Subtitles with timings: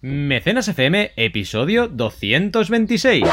[0.00, 3.24] Mecenas FM, episodio 226.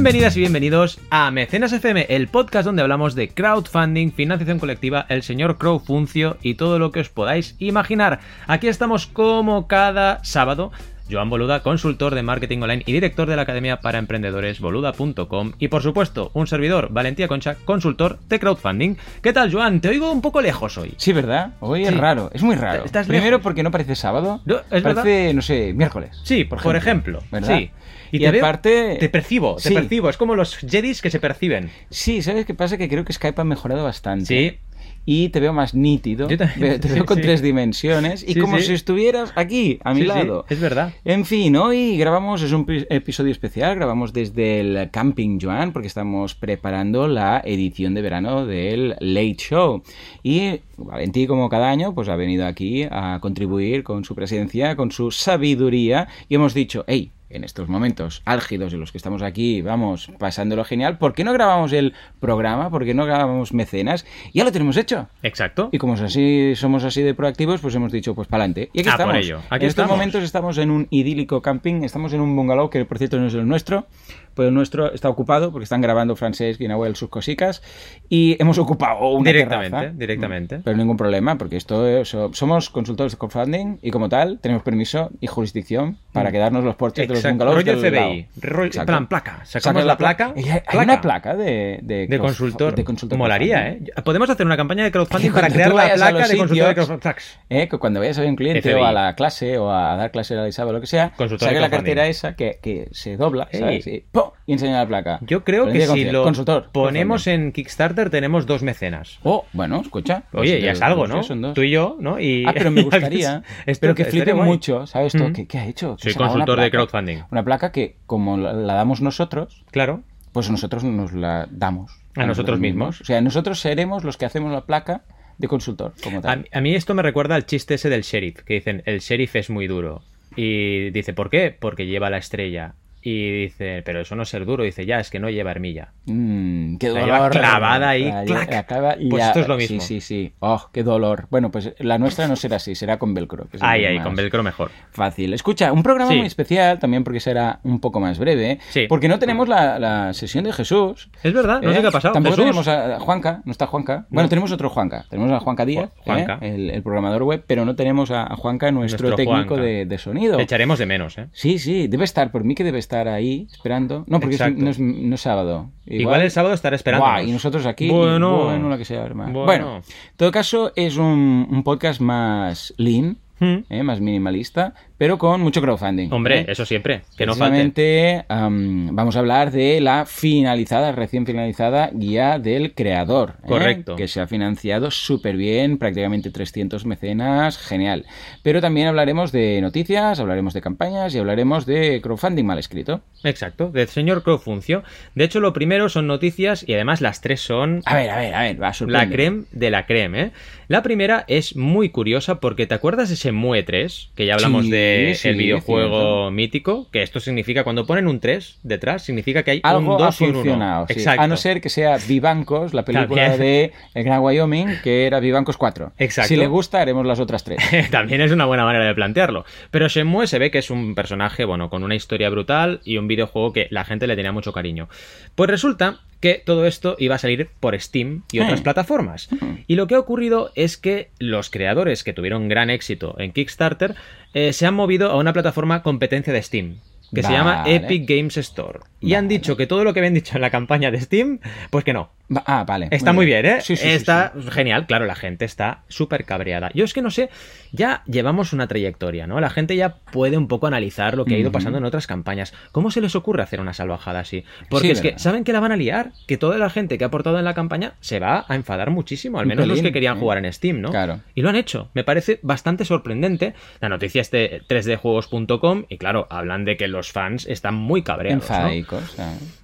[0.00, 5.22] Bienvenidas y bienvenidos a Mecenas FM, el podcast donde hablamos de crowdfunding, financiación colectiva, el
[5.22, 8.18] señor Crowfuncio y todo lo que os podáis imaginar.
[8.46, 10.72] Aquí estamos como cada sábado.
[11.10, 15.68] Joan Boluda, consultor de marketing online y director de la Academia para Emprendedores boluda.com y
[15.68, 18.94] por supuesto un servidor, Valentía Concha, consultor de crowdfunding.
[19.20, 19.82] ¿Qué tal Joan?
[19.82, 20.94] Te oigo un poco lejos hoy.
[20.96, 21.56] Sí, ¿verdad?
[21.60, 22.86] Hoy es raro, es muy raro.
[22.86, 23.42] ¿Estás Primero lejos?
[23.42, 26.18] porque no parece sábado, No, ¿es parece, no sé, miércoles.
[26.24, 27.22] Sí, por ejemplo.
[27.30, 27.58] ¿verdad?
[27.58, 27.70] Sí.
[28.12, 28.96] Y, te veo- aparte...
[28.98, 29.74] Te percibo, te Sí.
[29.74, 30.08] percibo.
[30.10, 31.70] Es como los Jedis que se perciben.
[31.90, 32.76] Sí, ¿sabes qué pasa?
[32.78, 34.26] Que creo que Skype ha mejorado bastante.
[34.26, 34.58] Sí.
[35.06, 36.28] Y te veo más nítido.
[36.28, 37.22] Yo también, Te sí, veo con sí.
[37.22, 40.44] tres dimensiones y Sí, como si estuvieras aquí, a mi lado.
[40.48, 40.92] es verdad.
[41.06, 45.88] En fin, hoy grabamos, es un pi- episodio especial, grabamos desde el Camping Joan porque
[45.88, 49.82] estamos preparando la edición de verano del Late Show.
[50.22, 54.92] Y Valentí, como cada año, pues ha venido aquí a contribuir con su presencia, con
[54.92, 59.62] su sabiduría y hemos dicho, hey, en estos momentos álgidos en los que estamos aquí,
[59.62, 62.70] vamos, pasándolo genial, ¿por qué no grabamos el programa?
[62.70, 64.04] ¿Por qué no grabamos mecenas?
[64.34, 65.08] Ya lo tenemos hecho.
[65.22, 65.68] Exacto.
[65.72, 68.70] Y como así, somos así de proactivos, pues hemos dicho, pues para adelante.
[68.72, 69.16] Y aquí Ah, por estamos.
[69.24, 69.36] ello.
[69.50, 69.90] Aquí en estos estamos.
[69.90, 73.34] momentos estamos en un idílico camping, estamos en un bungalow que por cierto no es
[73.34, 73.86] el nuestro,
[74.34, 77.62] pero el nuestro está ocupado porque están grabando Francesc y Nahuel sus cosicas
[78.08, 79.94] y hemos ocupado una Directamente, terraza.
[79.96, 80.60] directamente.
[80.64, 84.62] Pero ningún problema, porque esto es- so- somos consultores de crowdfunding y como tal tenemos
[84.62, 87.28] permiso y jurisdicción para quedarnos los porches de los Mm.
[87.28, 88.26] Bungalows Rollo FBI.
[88.40, 89.40] Rollo- plan, placa.
[89.44, 90.32] Sacamos la placa.
[90.36, 92.74] Y hay, una placa de, de, consultor.
[92.74, 93.68] de consultor Molaría.
[93.68, 93.80] ¿eh?
[94.04, 97.10] Podemos hacer una campaña de crowdfunding para crear la placa de consultor de crowdfunding.
[97.50, 98.80] Eh, que cuando vayas a ver un cliente FBI.
[98.80, 101.12] o a la clase o a dar clase a la Isabel o lo que sea,
[101.38, 103.48] saque la cartera esa que, que se dobla.
[103.52, 104.30] Y, ¡pum!
[104.46, 105.18] y enseña la placa.
[105.22, 109.18] Yo creo que si lo consultor, ponemos en Kickstarter tenemos dos mecenas.
[109.22, 110.24] Oh, bueno, escucha.
[110.32, 111.20] Oye, pues, ya de- es algo, ¿no?
[111.54, 112.16] Tú y yo, ¿no?
[112.46, 113.42] Ah, pero me gustaría.
[113.66, 114.48] Esto- pero que estaría flipe guay.
[114.48, 115.14] mucho, ¿sabes?
[115.14, 115.32] Mm.
[115.32, 115.96] ¿qué, qué ha hecho?
[116.00, 117.18] Soy consultor de crowdfunding.
[117.30, 120.02] Una placa que, como la, la damos nosotros, Claro.
[120.32, 121.92] pues nosotros nos la damos.
[122.16, 123.00] A nosotros mismos.
[123.00, 125.02] O sea, nosotros seremos los que hacemos la placa
[125.38, 126.48] de consultor, como A, tal.
[126.52, 129.48] a mí esto me recuerda al chiste ese del sheriff, que dicen, el sheriff es
[129.50, 130.02] muy duro.
[130.36, 131.56] Y dice, ¿por qué?
[131.58, 132.74] Porque lleva la estrella.
[133.02, 134.62] Y dice, pero eso no es ser duro.
[134.64, 135.92] Dice, ya, es que no lleva armilla.
[136.06, 137.06] Mm, qué La dolor.
[137.16, 138.26] lleva clavada ahí, La clac.
[138.48, 139.80] lleva- la clava y Pues ya- esto es lo mismo.
[139.80, 140.32] Sí, sí, sí.
[140.40, 141.26] Oh, qué dolor.
[141.30, 143.46] Bueno, pues la nuestra no será así, será con velcro.
[143.48, 144.70] que Ay, ay, con velcro mejor.
[144.90, 145.32] Fácil.
[145.32, 146.18] Escucha, un programa Sí.
[146.18, 148.58] muy especial también porque será un poco más breve.
[148.68, 148.86] Sí.
[148.88, 151.08] Porque no tenemos la, la sesión de Jesús.
[151.22, 151.80] Es verdad, no sé ¿eh?
[151.82, 152.12] qué ha pasado.
[152.14, 152.44] Tampoco Jesús.
[152.64, 154.06] tenemos a Juanca, no está Juanca.
[154.10, 155.06] Bueno, tenemos otro Juanca.
[155.08, 156.38] Tenemos a Juanca Díaz, Ju- Juanca.
[156.42, 156.54] ¿eh?
[156.54, 159.62] el, el programador web, pero no tenemos a, Juanca, nuestro, Nuestro técnico Juanca.
[159.64, 160.36] de, de sonido.
[160.36, 161.28] Le echaremos de menos, ¿eh?
[161.32, 164.04] Sí, sí, debe estar, por mí que debe estar ahí esperando.
[164.06, 165.70] No, porque es- no, es, no es sábado.
[165.86, 167.22] Igual, el sábado estará esperando.
[167.22, 168.44] Y nosotros aquí, Bueno.
[168.44, 169.32] bueno, la que sea, hermano.
[169.32, 169.46] Bueno.
[169.46, 173.64] Bueno, en todo caso, es un, un podcast más lean, Hmm.
[173.70, 173.82] ¿eh?
[173.82, 176.12] más minimalista, pero con mucho crowdfunding.
[176.12, 176.46] Hombre, ¿eh?
[176.48, 178.26] eso siempre, que no falte.
[178.28, 183.36] Am, vamos a hablar de la finalizada, recién finalizada guía del creador.
[183.42, 183.46] ¿eh?
[183.48, 183.96] Correcto.
[183.96, 188.04] Que se ha financiado súper bien, prácticamente 300 mecenas, genial.
[188.42, 193.00] Pero también hablaremos de noticias, hablaremos de campañas y hablaremos de crowdfunding mal escrito.
[193.24, 194.82] Exacto, del señor Crowfuncio.
[195.14, 198.34] De hecho, lo primero son noticias y además las tres son A ver, a ver,
[198.34, 199.14] a ver, va, la sorprende.
[199.14, 200.30] creme de la creme, ¿eh?
[200.68, 204.10] La primera es muy curiosa porque ¿te acuerdas de ese MUE 3?
[204.14, 208.20] Que ya hablamos Sí, de sí, el videojuego mítico, que esto significa, cuando ponen un
[208.20, 210.38] 3 detrás, significa que hay Algo un ha 2 y un 1.
[210.38, 210.92] funcionado, sí.
[210.94, 211.22] Exacto.
[211.22, 213.40] A no ser que sea Vivancos, la película También.
[213.40, 215.92] de El Gran Wyoming, que era Vivancos 4.
[215.98, 216.28] Exacto.
[216.28, 217.58] Si le gusta, haremos las otras tres.
[217.90, 219.44] También es una buena manera de plantearlo.
[219.70, 223.08] Pero Shenmue se ve que es un personaje, bueno, con una historia brutal y un
[223.08, 224.88] videojuego que la gente le tenía mucho cariño.
[225.34, 229.28] Pues resulta que todo esto iba a salir por Steam y otras plataformas.
[229.66, 233.94] Y lo que ha ocurrido es que los creadores que tuvieron gran éxito en Kickstarter
[234.34, 236.80] eh, se han movido a una plataforma competencia de Steam.
[237.14, 237.64] Que se llama.
[237.66, 238.80] Epic Games Store.
[239.00, 241.40] Y han dicho que todo lo que habían dicho en la campaña de Steam,
[241.70, 242.10] pues que no.
[242.46, 242.88] Ah, vale.
[242.92, 243.60] Está muy bien, ¿eh?
[243.60, 244.50] Sí, sí, está sí.
[244.52, 246.70] genial, claro, la gente está súper cabreada.
[246.74, 247.28] Yo es que no sé,
[247.72, 249.40] ya llevamos una trayectoria, ¿no?
[249.40, 252.54] La gente ya puede un poco analizar lo que ha ido pasando en otras campañas.
[252.70, 254.44] ¿Cómo se les ocurre hacer una salvajada así?
[254.68, 257.04] Porque Sí, es que saben que la van a liar, que toda la gente que
[257.04, 260.14] ha aportado en la campaña se va a enfadar muchísimo, al menos los que querían
[260.14, 260.20] sí.
[260.20, 260.90] jugar en Steam, ¿no?
[260.90, 261.20] Claro.
[261.34, 261.90] Y lo han hecho.
[261.94, 263.54] Me parece bastante sorprendente.
[263.80, 268.44] La noticia es de 3djuegos.com y claro, hablan de que los fans están muy cabreados.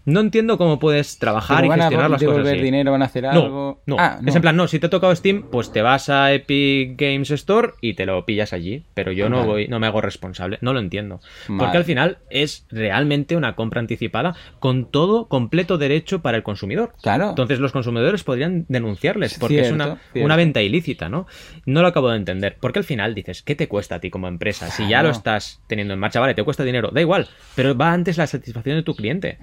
[0.07, 2.59] No entiendo cómo puedes trabajar y gestionar las cosas así.
[2.63, 3.83] dinero, van a hacer No, algo.
[3.87, 3.97] no.
[3.99, 6.99] Ah, Es en plan, no, si te ha tocado Steam, pues te vas a Epic
[6.99, 8.85] Games Store y te lo pillas allí.
[8.95, 10.59] Pero yo no voy, no me hago responsable.
[10.61, 11.21] No lo entiendo.
[11.59, 16.95] Porque al final es realmente una compra anticipada con todo completo derecho para el consumidor.
[17.03, 17.31] Claro.
[17.31, 19.99] Entonces los consumidores podrían denunciarles porque es una,
[20.37, 21.27] venta ilícita, ¿no?
[21.65, 22.59] No lo acabo de entender.
[22.61, 24.71] Porque al final dices, ¿qué te cuesta a ti como empresa?
[24.71, 27.27] Si ya lo estás teniendo en marcha, vale, te cuesta dinero, da igual.
[27.57, 29.39] Pero va antes la satisfacción de tu cliente.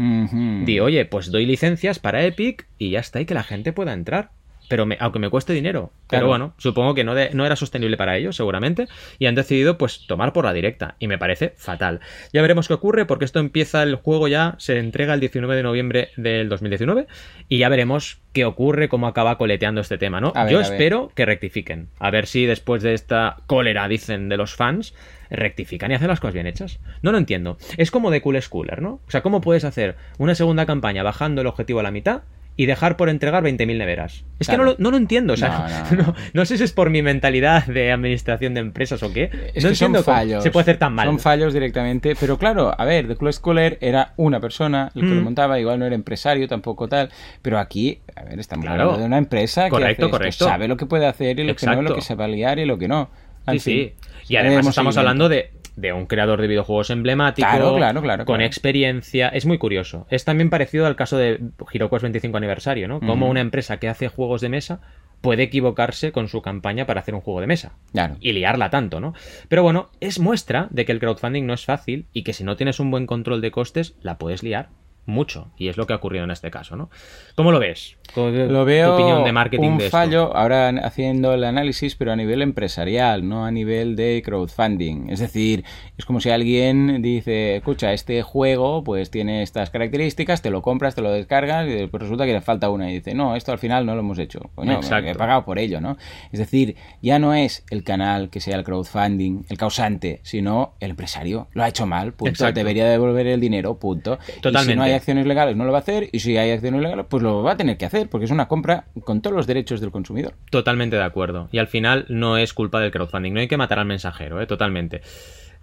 [0.62, 3.94] Di, oye, pues doy licencias para Epic y ya está, y que la gente pueda
[3.94, 4.32] entrar.
[4.70, 5.92] Pero me- aunque me cueste dinero.
[6.10, 6.28] Pero Claro.
[6.28, 8.88] bueno, supongo que no, de- no era sostenible para ellos, seguramente.
[9.20, 10.96] Y han decidido, pues, tomar por la directa.
[11.00, 12.00] Y me parece fatal.
[12.32, 15.64] Ya veremos qué ocurre, porque esto empieza el juego ya, se entrega el 19 de
[15.64, 17.08] noviembre del 2019.
[17.50, 20.32] Y ya veremos qué ocurre, cómo acaba coleteando este tema, ¿no?
[20.34, 21.90] Ver, Yo espero que rectifiquen.
[22.00, 24.96] A ver si después de esta cólera, dicen, de los fans,
[25.30, 26.80] rectifican y hacen las cosas bien hechas.
[27.02, 27.58] No lo entiendo.
[27.78, 29.02] Es como de Cool Schooler, ¿no?
[29.08, 32.22] O sea, ¿cómo puedes hacer una segunda campaña bajando el objetivo a la mitad
[32.56, 34.26] y dejar por entregar 20.000 neveras?
[34.40, 35.34] Es que no lo, no lo entiendo.
[35.34, 39.12] O sea, No, no, sé si es por mi mentalidad de administración de empresas o
[39.12, 39.24] qué.
[39.56, 40.44] Es no que son entiendo cómo fallos.
[40.44, 41.08] se puede hacer tan mal.
[41.08, 42.16] Son fallos directamente.
[42.20, 45.16] Pero claro, a ver, The Cool Schooler era una persona el que Mm.
[45.18, 47.10] lo montaba, igual no era empresario tampoco tal.
[47.42, 48.82] Pero aquí, a ver, estamos Claro.
[48.84, 50.46] hablando de una empresa que Correcto, esto, correcto.
[50.46, 52.60] sabe lo que puede hacer y lo que no, lo que se va a liar
[52.60, 53.10] y lo que no.
[53.48, 53.94] Sí, fin, sí.
[54.30, 58.42] Y además estamos hablando de, de un creador de videojuegos emblemático, Claro, claro, claro, con
[58.42, 59.30] experiencia.
[59.30, 60.06] Es muy curioso.
[60.10, 61.40] Es también parecido al caso de
[61.72, 63.00] HeroQuest 25 aniversario, ¿no?
[63.00, 64.82] Como una empresa que hace juegos de mesa
[65.22, 67.78] puede equivocarse con su campaña para hacer un juego de mesa.
[67.94, 68.18] Claro.
[68.20, 69.14] Y liarla tanto, ¿no?
[69.48, 72.58] Pero bueno, es muestra de que el crowdfunding no es fácil y que si no
[72.58, 74.70] tienes un buen control de costes, la puedes liar
[75.06, 75.52] mucho.
[75.58, 76.90] Y es lo que ha ocurrido en este caso, ¿no?
[77.36, 77.98] ¿Cómo lo ves?
[78.14, 79.98] ¿Con- Lo tu veo opinión de marketing un de esto?
[79.98, 85.10] fallo, ahora haciendo el análisis, pero a nivel empresarial, no a nivel de crowdfunding.
[85.10, 85.64] Es decir,
[85.98, 90.96] es como si alguien dice, escucha, este juego pues tiene estas características, te lo compras,
[90.96, 93.60] te lo descargas y después resulta que le falta una y dice, no, esto al
[93.60, 94.52] final no lo hemos hecho.
[94.56, 95.10] Coño, Exacto.
[95.10, 95.98] he pagado por ello, ¿no?
[96.32, 100.92] Es decir, ya no es el canal que sea el crowdfunding, el causante, sino el
[100.92, 101.48] empresario.
[101.54, 102.30] Lo ha hecho mal, punto.
[102.30, 102.60] Exacto.
[102.60, 104.20] Debería devolver el dinero, punto.
[104.28, 104.76] Y si Totalmente.
[104.76, 107.22] no hay acciones legales no lo va a hacer y si hay acciones legales pues
[107.24, 109.92] lo va a tener que hacer porque es una compra con todos los derechos del
[109.92, 110.34] consumidor.
[110.50, 111.50] Totalmente de acuerdo.
[111.52, 113.34] Y al final no es culpa del crowdfunding.
[113.34, 114.48] No hay que matar al mensajero, ¿eh?
[114.48, 115.02] Totalmente.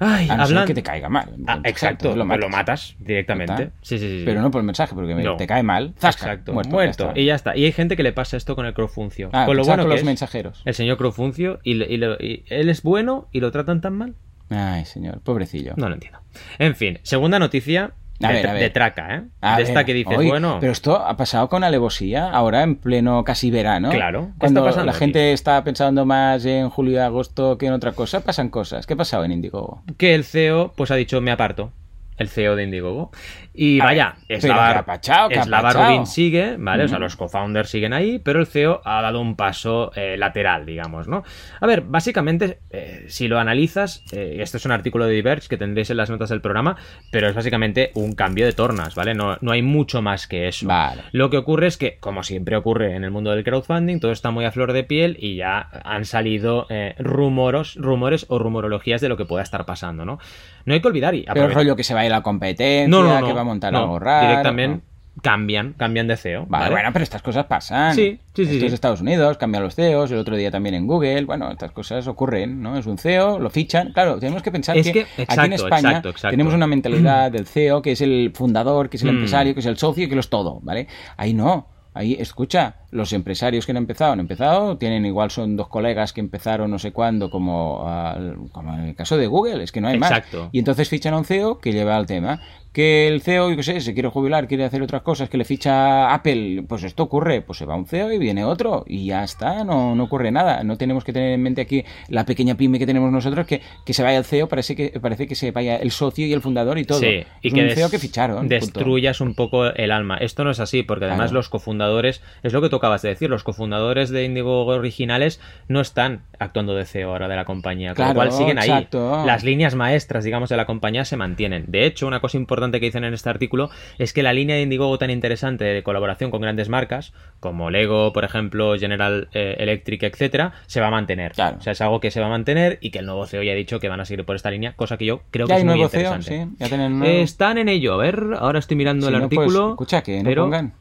[0.03, 1.27] Ay, A no ser hablan- que te caiga mal.
[1.29, 3.71] Ah, Entonces, exacto, lo lo matas, directamente.
[3.83, 4.23] Sí, sí, sí.
[4.25, 5.37] Pero no por el mensaje, porque No.
[5.37, 5.93] te cae mal.
[5.99, 6.71] zasca, Exacto, muerto.
[6.73, 7.05] muerto.
[7.05, 7.21] ya está.
[7.21, 7.57] y ya está.
[7.57, 9.29] Y hay gente que le pasa esto con el crowdfuncio.
[9.35, 10.63] Ah, con lo bueno con que los es mensajeros.
[10.65, 13.93] el señor crowdfuncio y, le- y lo- y él es bueno y lo tratan tan
[13.95, 14.15] mal.
[14.49, 15.75] Ay, señor, pobrecillo.
[15.77, 16.19] No lo entiendo.
[16.59, 17.93] En fin, segunda noticia
[18.23, 18.63] A de, ver, a tra- ver.
[18.63, 19.23] de traca, ¿eh?
[19.41, 22.77] A de ver, esta que dices, bueno, Pero esto ha pasado con alevosía, ahora en
[22.77, 23.91] pleno casi verano.
[23.91, 24.99] Claro, ¿qué Cuando está pasando la aquí?
[24.99, 28.87] gente está pensando más en julio y agosto que en otra cosa, pasan cosas.
[28.87, 29.83] ¿Qué ha pasado en Indiegogo?
[29.97, 31.73] que el CEO pues ha dicho me aparto.
[32.19, 33.11] El CEO de Indiegogo.
[33.53, 35.29] Y A vaya, Slava, pero ¿qué ha pachado?
[35.29, 35.73] ¿Qué ha Slava?
[35.73, 36.85] Rubin sigue, ¿vale?
[36.85, 40.67] O sea, los co-founders siguen ahí, pero el CEO ha dado un paso eh, lateral,
[40.67, 41.25] digamos, ¿no?
[41.61, 45.57] A ver, básicamente, eh, si lo analizas, eh, esto es un artículo de Diverge que
[45.57, 46.77] tendréis en las notas del programa,
[47.11, 49.15] pero es básicamente un cambio de tornas, ¿vale?
[49.15, 50.67] No, no hay mucho más que eso.
[50.67, 51.03] Vale.
[51.13, 54.31] Lo que ocurre es que, como siempre ocurre en el mundo del crowdfunding, todo está
[54.31, 56.67] muy a flor de piel y ya han salido
[56.99, 60.19] rumoros, rumores o rumorologías de lo que pueda estar pasando, ¿no?
[60.65, 63.27] No hay que olvidar y Pero rollo que se vaya la competencia, no, no, no,
[63.27, 64.29] que va a montar no, algo raro.
[64.29, 64.85] Directamente
[65.23, 66.47] cambian, cambian de CEO.
[66.49, 66.75] Vale, ¿vale?
[66.77, 67.95] bueno, pero estas cosas pasan.
[67.95, 68.73] Sí, sí, sí, es.
[68.73, 71.25] Estados Unidos, cambian los CEOs, el otro día también en Google.
[71.27, 72.79] Bueno, estas cosas ocurren, ¿no?
[72.79, 73.93] Es un CEO, lo fichan.
[73.93, 76.31] Claro, tenemos que pensar Es que, que- aquí en España exacto, exacto.
[76.31, 79.15] tenemos una mentalidad del CEO que es el fundador, que es el Mm.
[79.17, 80.87] empresario, que es el socio y que lo es todo, ¿vale?
[81.19, 81.67] Ahí no.
[81.93, 86.21] Ahí, escucha, los empresarios que han empezado, han empezado, tienen igual son dos colegas que
[86.21, 89.89] empezaron no sé cuándo, como, al- como en el caso de Google, es que no
[89.89, 90.43] hay Exacto.
[90.45, 90.49] más.
[90.53, 92.41] Y entonces fichan a un CEO que lleva el tema.
[92.73, 95.45] Que el CEO, yo qué sé, se quiere jubilar, quiere hacer otras cosas, que le
[95.45, 99.25] ficha Apple, pues esto ocurre, pues se va un CEO y viene otro, y ya
[99.25, 100.63] está, no, no ocurre nada.
[100.63, 103.93] No tenemos que tener en mente aquí la pequeña pyme que tenemos nosotros, que, que
[103.93, 106.79] se vaya el CEO, parece que, parece que se vaya el socio y el fundador
[106.79, 107.01] y todo.
[107.01, 108.39] Sí, y es que un CEO que ficharon.
[108.39, 108.55] punto.
[108.55, 110.17] destruyas un poco el alma.
[110.19, 111.39] Esto no es así, porque además Claro.
[111.41, 115.81] los cofundadores, es lo que tú acabas de decir, los cofundadores de Indiegogo originales no
[115.81, 118.69] están actuando de CEO ahora de la compañía, con Claro, lo cual siguen ahí.
[118.71, 119.25] exacto.
[119.27, 121.65] Las líneas maestras, digamos, de la compañía se mantienen.
[121.67, 124.63] De hecho, una cosa importante que dicen en este artículo es que la línea de
[124.63, 130.03] Indiegogo tan interesante de colaboración con grandes marcas, como Lego, por ejemplo, General eh, Electric,
[130.03, 131.33] etcétera, se va a mantener.
[131.33, 131.57] Claro.
[131.59, 133.53] O sea, es algo que se va a mantener y que el nuevo CEO ya
[133.53, 135.61] ha dicho que van a seguir por esta línea, cosa que yo creo Ya que
[135.61, 136.45] es muy CEO, interesante.
[136.47, 136.57] sí.
[136.59, 137.15] Ya tienen nuevo.
[137.23, 139.71] Están en ello, a ver, ahora estoy mirando Si el no, pues, artículo.
[139.71, 140.43] escucha, que no pero...
[140.45, 140.73] pongan.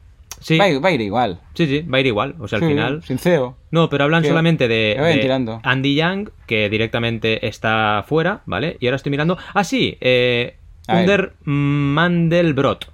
[0.42, 1.38] Sí, Va, a ir- va a ir igual.
[1.52, 2.34] sí, sí, va a ir igual.
[2.38, 3.02] O sea, al final.
[3.02, 3.58] Sin CEO.
[3.72, 4.96] No, pero hablan solamente de.
[5.62, 8.78] Andy Young, que directamente está fuera, ¿vale?
[8.80, 9.36] Y ahora estoy mirando.
[9.52, 10.54] Ah, sí, eh.
[10.98, 12.90] Under Mandelbrot.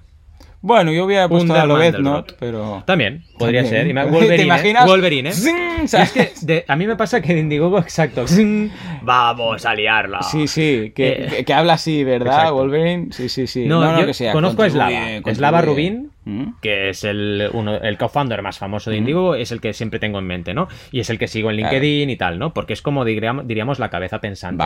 [0.59, 2.35] Bueno, yo hubiera puesto Under a Mandelbrot.
[2.39, 2.83] pero...
[2.85, 3.83] También, podría También.
[3.85, 3.87] ser.
[3.87, 4.45] Y ¿Te Wolverine, ¿eh?
[4.45, 4.85] imaginas?
[4.85, 5.33] Wolverine, ¿eh?
[5.33, 5.55] Zing,
[5.93, 8.27] Es que de- a mí me pasa que de Indiegogo, exacto.
[8.27, 8.69] zing,
[9.03, 10.21] Vamos a liarla.
[10.23, 12.55] Sí, sí, que, Eh, que- que habla así, ¿verdad, exacto.
[12.55, 13.07] Wolverine?
[13.11, 13.65] Sí, sí, sí.
[13.65, 14.91] No, yo que sea, conozco a Slava.
[15.33, 16.55] Slava Rubin, ¿Mm?
[16.61, 20.19] que es el, uno, el co-founder más famoso de Indiegogo, es el que siempre tengo
[20.19, 20.67] en mente, ¿no?
[20.91, 21.71] Y es el que sigo en Claro.
[21.71, 22.53] LinkedIn y tal, ¿no?
[22.53, 24.65] Porque es como diríamos, diríamos la cabeza pensante.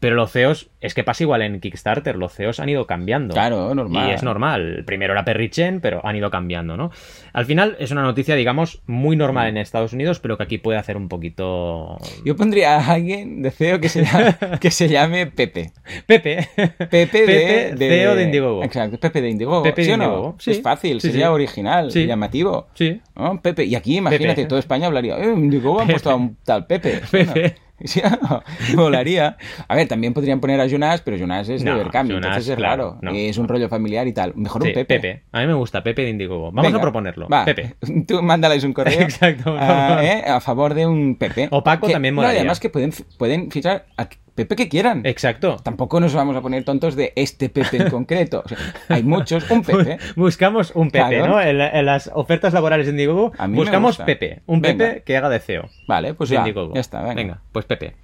[0.00, 3.34] Pero los CEOs, es que pasa igual en Kickstarter, los CEOs han ido cambiando.
[3.34, 4.08] Claro, normal.
[4.08, 4.82] Y es normal.
[4.84, 6.90] Primero era Perry Chen, pero han ido cambiando, ¿no?
[7.32, 10.78] Al final es una noticia, digamos, muy normal en Estados Unidos, pero que aquí puede
[10.78, 11.98] hacer un poquito...
[12.24, 15.72] Yo pondría a alguien de CEO que se llame, que se llame Pepe.
[16.06, 16.48] Pepe.
[16.56, 18.64] Pepe de, Pepe, CEO de Indiegogo.
[18.64, 19.62] Exacto, Pepe de Indiegogo.
[19.62, 20.36] Pepe ¿Sí de no?
[20.38, 20.52] Sí.
[20.52, 21.32] Es fácil, Sí, sería sí.
[21.32, 22.06] original, Sí.
[22.06, 22.68] llamativo.
[22.74, 23.00] Sí.
[23.14, 23.40] ¿no?
[23.40, 23.64] Pepe.
[23.64, 24.48] Y aquí, imagínate, Pepe.
[24.48, 25.18] toda España hablaría.
[25.18, 25.94] Eh, Indiegogo han Pepe.
[25.94, 27.00] puesto a un tal Pepe.
[27.10, 27.54] Pepe.
[27.84, 28.42] ¿Sí o no?
[28.74, 29.36] Molaría.
[29.68, 32.92] A ver, también podrían poner a Jonas, pero Jonas es de No, entonces es claro,
[32.92, 32.98] raro.
[33.02, 33.10] no.
[33.10, 34.32] es un rollo familiar y tal.
[34.34, 35.24] Mejor Sí, un Pepe.
[35.30, 36.46] A mí me gusta Pepe de Indiegogo.
[36.52, 37.28] Vamos Venga, a proponerlo.
[37.28, 37.44] va.
[37.44, 37.74] Pepe.
[38.08, 38.98] Tú mándales un correo.
[39.00, 40.04] Exacto, a, favor.
[40.04, 40.24] ¿eh?
[40.26, 41.48] a favor de un Pepe.
[41.50, 42.40] O Paco Que- también no, molaría.
[42.40, 45.00] además que pueden, pueden fichar a Pepe que quieran.
[45.04, 45.56] Exacto.
[45.62, 48.42] Tampoco nos vamos a poner tontos de este Pepe en concreto.
[48.44, 49.50] O sea, hay muchos.
[49.50, 49.98] Un Pepe.
[50.14, 51.26] Buscamos un Pepe, Claro.
[51.34, 51.40] ¿no?
[51.42, 53.96] En, la- en las ofertas laborales de Indiegogo buscamos.
[53.96, 54.42] Pepe.
[54.46, 54.84] Un Venga.
[54.86, 55.68] Pepe que haga de CEO.
[55.88, 57.02] Vale, pues ya, ya está.
[57.14, 57.40] Venga.
[57.50, 57.94] pues Pepe.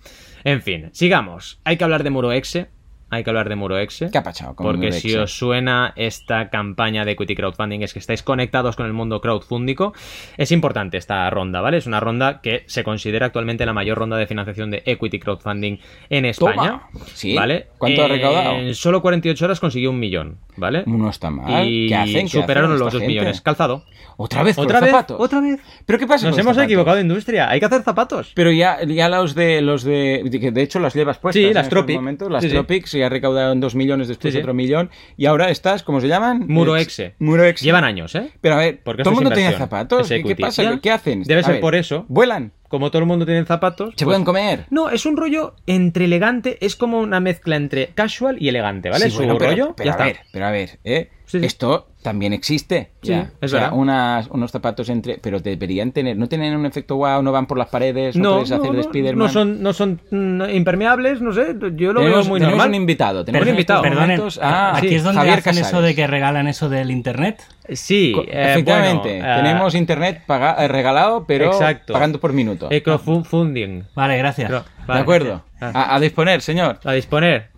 [0.44, 1.60] En fin, sigamos.
[1.62, 2.66] Hay que hablar de Muroexe.
[3.12, 4.08] Hay que hablar de Muroexe.
[4.10, 5.00] ¿Qué ha pasado con Porque Muroexe?
[5.10, 9.20] si os suena esta campaña de equity crowdfunding, es que estáis conectados con el mundo
[9.20, 9.92] crowdfundico,
[10.38, 11.76] es importante esta ronda, ¿vale?
[11.76, 15.76] Es una ronda que se considera actualmente la mayor ronda de financiación de equity crowdfunding
[16.08, 16.82] en España.
[16.90, 17.06] Toma.
[17.12, 17.34] ¿Sí?
[17.36, 17.66] ¿Vale?
[17.76, 18.74] ¿Cuánto ha En recaudado?
[18.74, 20.82] solo 48 horas consiguió un millón, ¿vale?
[20.86, 21.68] No está mal.
[21.68, 22.22] Y ¿Qué hacen?
[22.26, 23.06] ¿Qué superaron hacen los esta dos gente?
[23.08, 23.40] millones.
[23.42, 23.84] Calzado.
[24.16, 24.90] ¿Otra vez ¿Otra vez?
[24.90, 25.16] zapatos?
[25.20, 25.60] ¿Otra vez?
[25.84, 26.64] ¿Pero qué pasa Nos con hemos zapatos?
[26.70, 27.50] equivocado de industria.
[27.50, 28.32] Hay que hacer zapatos.
[28.34, 31.66] Pero ya, ya los de los de de hecho las llevas puestas Sí, en las
[31.66, 32.20] estos Tropic.
[32.30, 33.01] las Sí, sí.
[33.02, 34.42] Ya recaudaron dos millones después Sí, sí.
[34.42, 36.44] otro millón y ahora estas ¿cómo se llaman?
[36.48, 37.06] Muroexe.
[37.06, 37.64] Ex- Muroexe.
[37.64, 38.30] Llevan años, ¿eh?
[38.40, 40.10] Pero a ver, Porque todo el es mundo tiene zapatos.
[40.10, 40.78] es ¿Qué, pasa?
[40.80, 41.22] ¿Qué hacen?
[41.24, 42.04] Debe A ser ver, por eso.
[42.08, 42.52] Vuelan.
[42.68, 43.90] Como todo el mundo tiene zapatos.
[43.96, 44.66] Se pues- pueden comer.
[44.70, 49.04] No, es un rollo entre elegante, es como una mezcla entre casual y elegante, ¿vale?
[49.06, 50.04] Sí, Su bueno, pero, rollo, pero ya a está.
[50.04, 51.10] ver, pero a ver, ¿eh?
[51.32, 51.46] Sí, sí.
[51.46, 52.90] esto también existe.
[53.02, 53.30] Sí, ya.
[53.40, 53.76] es O sea, verdad.
[53.78, 57.56] unas, unos zapatos entre, pero deberían tener, no tienen un efecto wow, no van por
[57.56, 59.18] las paredes, no, No, puedes hacer no, de no, Spiderman.
[59.26, 60.00] no son, no son
[60.50, 62.68] impermeables, no sé, yo lo tenemos, veo muy tenemos normal.
[62.68, 63.78] un invitado, tenemos Un invitado.
[63.84, 65.68] estos Perdonen, momentos a aquí sí, es donde Javier hacen Casares.
[65.68, 67.42] eso de que regalan eso del internet.
[67.70, 71.92] Sí, Co- eh, Efectivamente, bueno, eh, tenemos internet paga- eh, regalado, pero Exacto.
[71.92, 72.68] pagando por minuto.
[72.84, 73.84] crowdfunding.
[73.94, 74.50] Vale, gracias.
[74.50, 75.44] ¿De acuerdo?
[75.60, 76.78] Ah, A, a disponer, señor.
[76.84, 77.51] a disponer.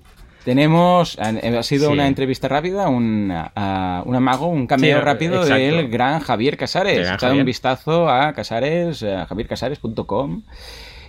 [0.44, 1.92] Tenemos, ha ha sido Sí.
[1.92, 5.54] una entrevista rápida, un, a- un amago, un cameo Sí, rápido exacto.
[5.62, 7.08] del gran Javier Casares.
[7.10, 10.42] Echad un vistazo a Casares, a javiercasares.com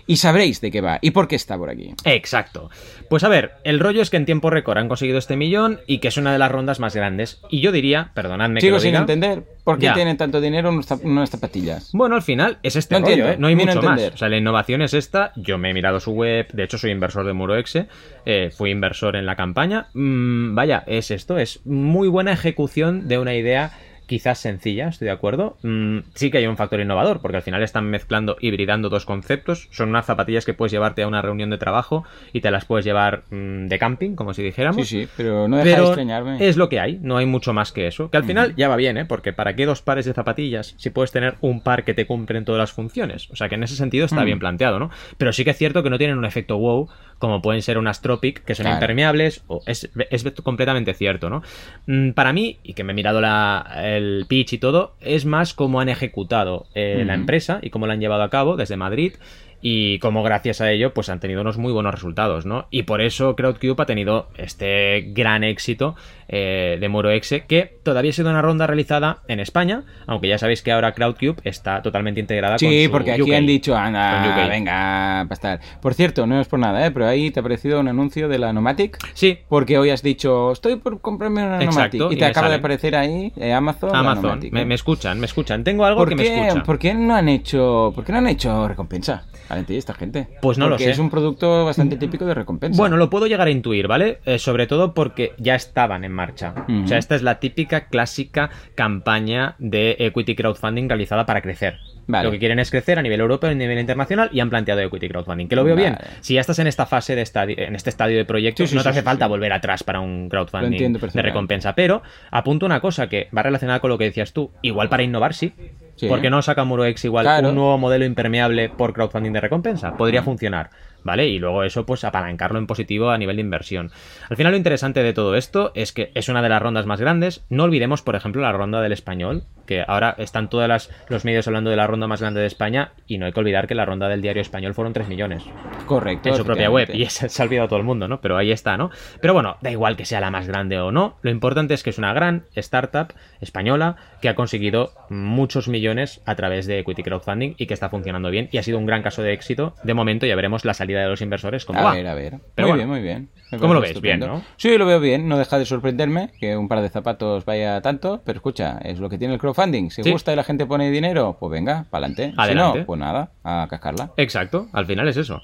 [0.07, 1.93] y sabréis de qué va y por qué está por aquí.
[2.03, 2.69] Exacto.
[3.09, 5.99] Pues a ver, el rollo es que en tiempo récord han conseguido este millón y
[5.99, 7.41] que es una de las rondas más grandes.
[7.49, 9.93] Y yo diría, perdonadme que Sigo lo sin diga, entender por qué Ya.
[9.93, 11.89] tienen tanto dinero en unas zapatillas.
[11.93, 13.37] Bueno, al final es este No rollo, entiendo, ¿eh?
[13.39, 14.01] No hay mucho más.
[14.13, 15.31] O sea, la innovación es esta.
[15.35, 16.47] Yo me he mirado su web.
[16.53, 17.87] De hecho, soy inversor de Muroexe.
[18.25, 19.87] Eh, fui inversor en la campaña.
[19.93, 21.37] Mm, vaya, es esto.
[21.37, 23.71] Es muy buena ejecución de una idea
[24.07, 25.57] quizás sencilla, estoy de acuerdo.
[25.63, 29.67] Mm, sí que hay un factor innovador, porque al final están mezclando, hibridando dos conceptos.
[29.71, 32.85] Son unas zapatillas que puedes llevarte a una reunión de trabajo y te las puedes
[32.85, 34.87] llevar mm, de camping, como si dijéramos.
[34.87, 36.37] Sí, sí, pero no deja de extrañarme.
[36.47, 38.09] es lo que hay, no hay mucho más que eso.
[38.09, 39.05] Que al final ya va bien, ¿eh?
[39.05, 42.45] Porque ¿para qué dos pares de zapatillas si puedes tener un par que te cumplen
[42.45, 43.29] todas las funciones?
[43.31, 44.25] O sea que en ese sentido está Mm.
[44.25, 44.89] bien planteado, ¿no?
[45.17, 48.01] Pero sí que es cierto que no tienen un efecto wow como pueden ser unas
[48.01, 48.75] Tropic, que son Claro.
[48.75, 51.43] impermeables, o es, es completamente cierto, ¿no?
[51.87, 55.53] Mm, Para mí, y que me he mirado la- el pitch y todo, es más
[55.53, 59.13] cómo han ejecutado eh, la empresa y cómo la han llevado a cabo desde Madrid.
[59.61, 62.67] y como gracias a ello pues han tenido unos muy buenos resultados, ¿no?
[62.69, 65.95] Y por eso CrowdCube ha tenido este gran éxito
[66.27, 70.61] eh, de MuroX que todavía ha sido una ronda realizada en España, aunque ya sabéis
[70.61, 73.33] que ahora CrowdCube está totalmente integrada con Sí, porque aquí UK.
[73.33, 75.59] han dicho, anda, venga, pastar.
[75.81, 76.91] Por cierto, no es por nada, ¿eh?
[76.91, 78.97] pero ahí te ha parecido un anuncio de la Nomatic.
[79.13, 82.11] Sí, Porque hoy has dicho, estoy por comprarme una Exacto, Nomatic.
[82.11, 82.53] Y y te acaba sale.
[82.55, 83.95] de aparecer ahí eh, Amazon.
[83.95, 85.63] Amazon, me, me escuchan, me escuchan.
[85.63, 86.63] Tengo algo ¿Por que me qué, escucha.
[86.63, 89.25] ¿Por qué no han hecho, por qué no han hecho recompensa?
[89.49, 90.27] Valentín, esta gente.
[90.41, 90.89] Pues no lo sé.
[90.89, 92.77] es un producto bastante típico de recompensa.
[92.81, 94.19] Bueno, lo puedo llegar a intuir, ¿vale?
[94.25, 96.53] Eh, sobre todo porque ya estaban en marcha.
[96.83, 101.77] O sea, esta es la típica, clásica campaña de equity crowdfunding realizada para crecer.
[102.07, 102.25] Vale.
[102.25, 105.09] Lo que quieren es crecer a nivel europeo, a nivel internacional y han planteado equity
[105.09, 105.47] crowdfunding.
[105.47, 105.97] Que lo veo bien.
[106.21, 108.75] Si ya estás en esta fase de estadio, en este estadio de proyectos, Sí, sí,
[108.77, 111.73] no te hace sí, falta volver atrás para un crowdfunding de recompensa.
[111.73, 114.51] Pero apunto una cosa que va relacionada con lo que decías tú.
[114.61, 115.53] Igual para innovar, sí.
[115.95, 116.07] Sí.
[116.07, 117.49] ¿Por qué no saca MuroX igual Claro.
[117.49, 119.95] un nuevo modelo impermeable por crowdfunding de recompensa?
[119.95, 120.69] Podría funcionar,
[121.05, 121.27] ¿vale?
[121.27, 123.91] Y luego eso, pues apalancarlo en positivo a nivel de inversión.
[124.27, 126.99] Al final, lo interesante de todo esto es que es una de las rondas más
[126.99, 127.45] grandes.
[127.49, 131.69] No olvidemos, por ejemplo, la ronda del español, que ahora están todos los medios hablando
[131.69, 134.09] de la ronda más grande de España, y no hay que olvidar que la ronda
[134.09, 135.43] del diario español fueron 3 millones
[135.85, 136.29] Correcto.
[136.29, 138.19] en su propia web, y esa se ha olvidado todo el mundo, ¿no?
[138.19, 138.89] Pero ahí está, ¿no?
[139.21, 141.91] Pero bueno, da igual que sea la más grande o no, lo importante es que
[141.91, 147.53] es una gran startup española que ha conseguido muchos millones a través de equity crowdfunding
[147.57, 149.75] y que está funcionando bien y ha sido un gran caso de éxito.
[149.83, 152.39] De momento ya veremos la salida de los inversores cómo A ver, a ver.
[152.55, 153.29] Pero muy bueno, bien, muy bien.
[153.51, 153.99] Me ¿cómo lo ves?
[154.01, 154.27] Bien, estupendo.
[154.27, 154.43] ¿no?
[154.57, 155.27] Sí, lo veo bien.
[155.27, 158.21] No deja de sorprenderme que un par de zapatos vaya tanto.
[158.25, 159.89] Pero escucha, es lo que tiene el crowdfunding.
[159.91, 160.11] Si Sí.
[160.11, 162.33] gusta y la gente pone dinero, pues venga, para adelante.
[162.47, 164.11] Si no, pues nada, a cascarla.
[164.17, 165.41] Exacto, al final es eso.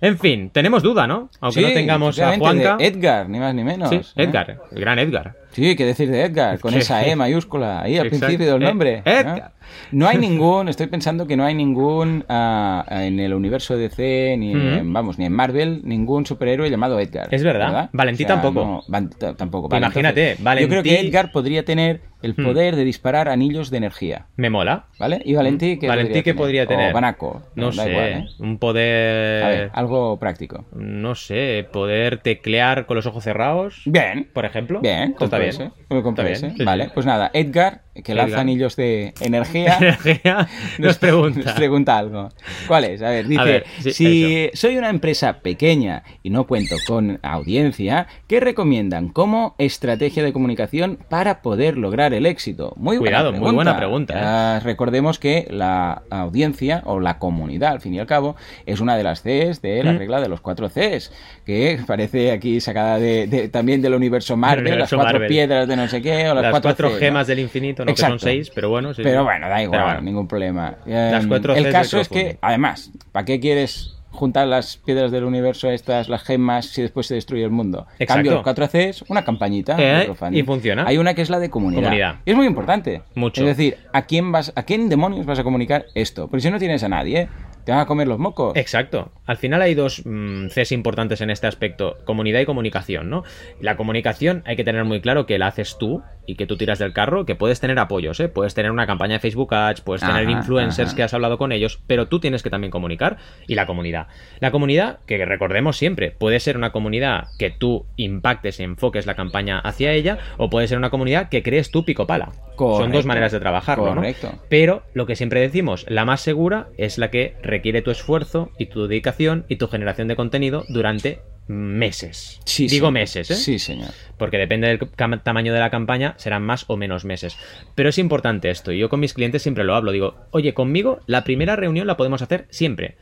[0.00, 1.30] En fin, tenemos duda, ¿no?
[1.40, 2.76] Aunque no tengamos a Juanca.
[2.78, 3.88] Edgar, ni más ni menos.
[3.88, 4.24] Sí, ¿eh?
[4.24, 5.36] Edgar, el gran Edgar.
[5.56, 8.26] Sí, qué decir de Edgar, con Que- esa E mayúscula ahí al Exacto.
[8.26, 9.02] principio del Eh, nombre.
[9.06, 9.10] ¿no?
[9.10, 9.52] Edgar.
[9.90, 14.52] No hay ningún, estoy pensando que no hay ningún ah, en el universo DC, ni
[14.52, 14.92] en, Ujú.
[14.92, 17.28] vamos, ni en Marvel, ningún superhéroe llamado Edgar.
[17.32, 17.88] Es verdad.
[17.92, 18.60] Valentí tampoco.
[18.64, 19.74] no, Van- t- tampoco.
[19.74, 22.44] Imagínate, entonces, Valentí- Yo creo que Edgar podría tener el Hmm.
[22.44, 24.26] poder de disparar anillos de energía.
[24.36, 24.86] Me mola.
[24.98, 25.20] ¿Vale?
[25.24, 26.36] ¿Y Valentí qué Valentí, podría ¿qué tener?
[26.36, 26.90] podría tener?
[26.90, 27.42] O Banaco.
[27.54, 27.90] No da sé.
[27.90, 28.26] igual, ¿eh?
[28.38, 29.42] Un poder.
[29.44, 30.64] A ver, algo práctico.
[30.74, 33.82] No sé, poder teclear con los ojos cerrados.
[33.86, 34.28] Bien.
[34.32, 34.80] Por ejemplo.
[34.80, 35.45] Bien, está bien.
[35.48, 38.40] Bien, sí, Vale, pues nada, Edgar, que lanza Edgar.
[38.40, 40.48] anillos de energía, Energía
[40.78, 41.40] nos pregunta.
[41.44, 42.28] nos pregunta algo.
[42.66, 43.02] ¿Cuál es?
[43.02, 47.18] A ver, dice, A ver, sí, si soy una empresa pequeña y no cuento con
[47.22, 52.72] audiencia, ¿qué recomiendan como estrategia de comunicación para poder lograr el éxito?
[52.76, 54.60] Muy buena Cuidado, muy buena pregunta, ¿eh?
[54.60, 58.36] Recordemos que la audiencia o la comunidad, al fin y al cabo,
[58.66, 59.98] es una de las Cs de la Mm.
[59.98, 61.10] regla de los cuatro Cs,
[61.44, 65.28] que parece aquí sacada de, de- también del universo Marvel, las cuatro Marvel.
[65.36, 66.96] Piedras de no sé qué, o las, Las cuatro, ¿no?
[66.96, 68.18] gemas del infinito, no que Exacto.
[68.18, 68.94] son seis, pero bueno.
[68.94, 70.00] sí, Pero bueno, da igual, bueno.
[70.00, 70.76] ningún problema.
[70.86, 75.24] Las Em, cuatro el caso es que, además, ¿para qué quieres juntar las piedras del
[75.24, 77.86] universo estas, las gemas, si después se destruye el mundo?
[77.98, 78.14] Exacto.
[78.14, 79.76] Cambio los cuatro Cs, una campañita.
[79.78, 80.84] Eh, y funciona.
[80.86, 81.82] Hay una que es la de comunidad.
[81.82, 82.14] Comunidad.
[82.24, 83.02] Y es muy importante.
[83.14, 83.42] Mucho.
[83.42, 86.28] Es decir, ¿a quién vas, a quién demonios vas a comunicar esto?
[86.28, 87.28] Porque si no tienes a nadie,
[87.66, 88.56] te van a comer los mocos.
[88.56, 89.10] Exacto.
[89.26, 93.24] Al final hay dos mm, Cs importantes en este aspecto, comunidad y comunicación, ¿no?
[93.60, 96.78] La comunicación hay que tener muy claro que la haces tú y que tú tiras
[96.78, 98.28] del carro, que puedes tener apoyos, ¿eh?
[98.28, 100.96] Puedes tener una campaña de Facebook Ads, puedes tener influencers ajá.
[100.96, 103.16] que has hablado con ellos, pero tú tienes que también comunicar
[103.48, 104.06] y la comunidad.
[104.38, 109.16] La comunidad, que recordemos siempre, puede ser una comunidad que tú impactes y enfoques la
[109.16, 112.30] campaña hacia ella, o puede ser una comunidad que crees tú pico pala.
[112.56, 113.96] Son dos maneras de trabajarlo, ¿no?
[113.96, 114.32] Correcto.
[114.48, 118.66] Pero lo que siempre decimos, la más segura es la que requiere tu esfuerzo y
[118.66, 122.40] tu dedicación y tu generación de contenido durante meses.
[122.44, 123.34] Sí, Digo meses, ¿eh?
[123.34, 123.90] Sí, señor.
[124.18, 124.78] Porque depende del
[125.22, 127.36] tamaño de la campaña, serán más o menos meses.
[127.74, 129.92] Pero es importante esto, y yo con mis clientes siempre lo hablo.
[129.92, 132.96] Digo, oye, conmigo la primera reunión la podemos hacer siempre.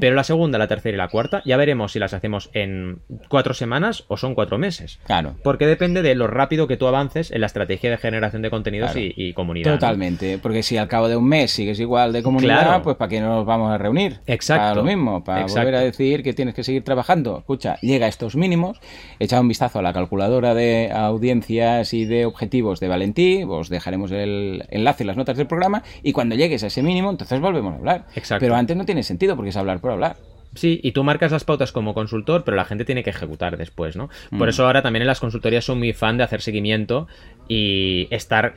[0.00, 3.52] Pero la segunda, la tercera y la cuarta, ya veremos si las hacemos en cuatro
[3.54, 5.00] semanas o son cuatro meses.
[5.06, 5.34] Claro.
[5.42, 8.92] Porque depende de lo rápido que tú avances en la estrategia de generación de contenidos
[8.92, 9.06] Claro.
[9.06, 9.72] y, y comunidad.
[9.72, 9.78] ¿no?
[9.78, 12.82] Totalmente, porque si al cabo de un mes sigues igual de comunidad, Claro.
[12.82, 14.20] pues ¿para qué nos vamos a reunir?
[14.26, 14.60] Exacto.
[14.62, 15.60] Para lo mismo, para Exacto.
[15.60, 17.38] volver a decir que tienes que seguir trabajando.
[17.38, 18.80] Escucha, llega a estos mínimos,
[19.18, 24.10] echa un vistazo a la calculadora de audiencias y de objetivos de Valentí, os dejaremos
[24.12, 27.74] el enlace en las notas del programa, y cuando llegues a ese mínimo, entonces volvemos
[27.74, 28.06] a hablar.
[28.14, 28.42] Exacto.
[28.42, 30.16] Pero antes no tiene sentido, porque es hablar por hablar.
[30.54, 33.96] Sí, y tú marcas las pautas como consultor, pero la gente tiene que ejecutar después,
[33.96, 34.08] ¿no?
[34.36, 34.50] Por Mm.
[34.50, 37.06] eso ahora también en las consultorías soy muy fan de hacer seguimiento
[37.48, 38.54] y estar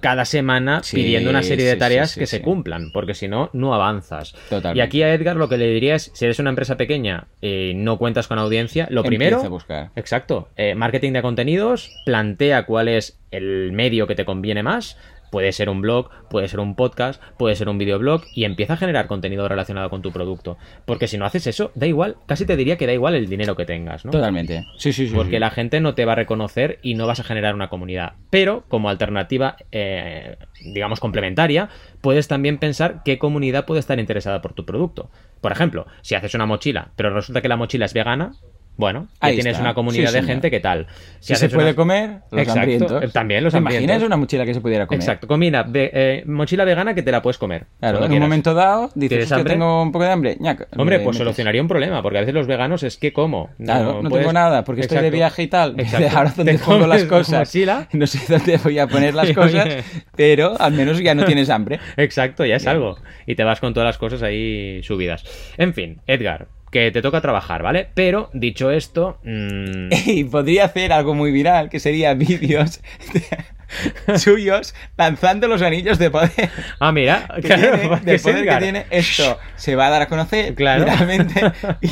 [0.00, 3.50] cada semana Sí, pidiendo una serie de tareas sí, que se cumplan, porque si no,
[3.52, 4.32] no avanzas.
[4.50, 4.78] Totalmente.
[4.78, 7.72] Y aquí a Edgar lo que le diría es, si eres una empresa pequeña y
[7.74, 9.42] no cuentas con audiencia, lo Empieza primero...
[9.42, 9.90] a buscar.
[9.96, 10.48] Exacto.
[10.56, 14.96] eh, marketing de contenidos, plantea cuál es el medio que te conviene más.
[15.34, 18.76] Puede ser un blog, puede ser un podcast, puede ser un videoblog y empieza a
[18.76, 20.58] generar contenido relacionado con tu producto.
[20.84, 23.56] Porque si no haces eso, da igual, casi te diría que da igual el dinero
[23.56, 24.12] que tengas, ¿no?
[24.12, 24.64] Totalmente.
[24.76, 25.12] Sí, sí, sí.
[25.12, 25.40] Porque sí.
[25.40, 28.12] la gente no te va a reconocer y no vas a generar una comunidad.
[28.30, 31.68] Pero como alternativa, eh, digamos, complementaria,
[32.00, 35.10] puedes también pensar qué comunidad puede estar interesada por tu producto.
[35.40, 38.34] Por ejemplo, si haces una mochila, pero resulta que la mochila es vegana,
[38.76, 39.62] bueno, Ahí tienes está.
[39.62, 40.26] una comunidad Sí, de señor.
[40.34, 40.86] gente que tal.
[41.20, 43.12] Si se puede comer, los Exacto, hambrientos.
[43.12, 43.84] también los ¿Te hambrientos.
[43.84, 45.00] imaginas una mochila que se pudiera comer?
[45.00, 47.66] Exacto, comida, ve- eh, mochila vegana que te la puedes comer.
[47.80, 50.36] Claro, en un momento dado dices ¿Tienes que tengo un poco de hambre.
[50.40, 51.18] ñac, Hombre, pues metes.
[51.18, 53.50] solucionaría un problema, porque a veces los veganos es que como.
[53.62, 55.74] Claro, no, puedes- tengo nada, porque estoy de viaje y tal.
[55.78, 56.16] Exacto.
[56.18, 57.54] Ahora dónde pongo las cosas.
[57.92, 59.68] No sé dónde voy a poner las cosas,
[60.16, 61.78] pero al menos ya no tienes hambre.
[61.96, 62.76] Exacto, ya es Bien.
[62.76, 62.96] algo.
[63.26, 65.24] Y te vas con todas las cosas ahí subidas.
[65.56, 67.88] En fin, Edgar, que te toca trabajar, ¿vale?
[67.94, 69.18] Pero, dicho esto...
[69.24, 72.82] mm, Y podría hacer algo muy viral, que sería vídeos
[73.14, 76.50] de- suyos lanzando los anillos de poder.
[76.80, 80.06] Ah, mira, Que claro, tiene, de poder que tiene esto se va a dar a
[80.08, 80.84] conocer Claro.
[80.84, 81.40] viralmente.
[81.80, 81.88] Y-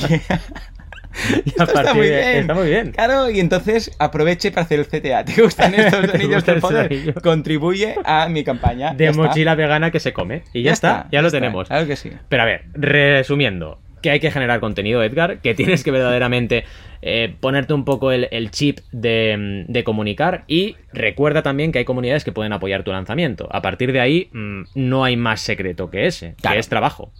[1.44, 2.38] Y a Esto está muy de- bien.
[2.38, 2.92] Está muy bien.
[2.92, 5.26] Claro, y entonces aproveche para hacer el CTA.
[5.26, 6.86] ¿Te gustan estos ¿Te anillos de poder?
[6.86, 7.12] anillo?
[7.22, 8.94] Contribuye a mi campaña.
[8.94, 9.22] De Ya está.
[9.22, 10.44] mochila vegana que se come.
[10.54, 11.36] Y ya, está, ya, lo está.
[11.38, 11.68] tenemos.
[11.68, 12.10] Claro que sí.
[12.30, 16.64] Pero a ver, resumiendo, que hay que generar contenido, Edgar, que tienes que verdaderamente
[17.00, 21.84] eh, ponerte un poco el, el chip de, de comunicar y recuerda también que hay
[21.84, 23.48] comunidades que pueden apoyar tu lanzamiento.
[23.50, 26.54] A partir de ahí, mm, no hay más secreto que ese, Claro.
[26.54, 27.12] que es trabajo,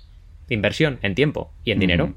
[0.48, 2.14] inversión en tiempo y en dinero.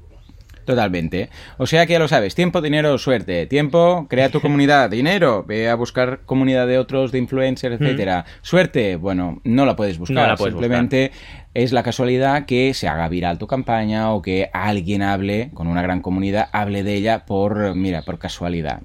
[0.66, 1.30] Totalmente.
[1.58, 3.46] O sea que ya lo sabes, tiempo, dinero, suerte.
[3.46, 4.90] Tiempo, crea tu comunidad.
[4.90, 8.24] Dinero, ve a buscar comunidad de otros, de influencers, etcétera.
[8.42, 10.16] Suerte, bueno, no la puedes buscar.
[10.16, 11.12] No la puedes Simplemente
[11.54, 15.82] es la casualidad que se haga viral tu campaña o que alguien hable con una
[15.82, 18.82] gran comunidad, hable de ella por, mira, por casualidad.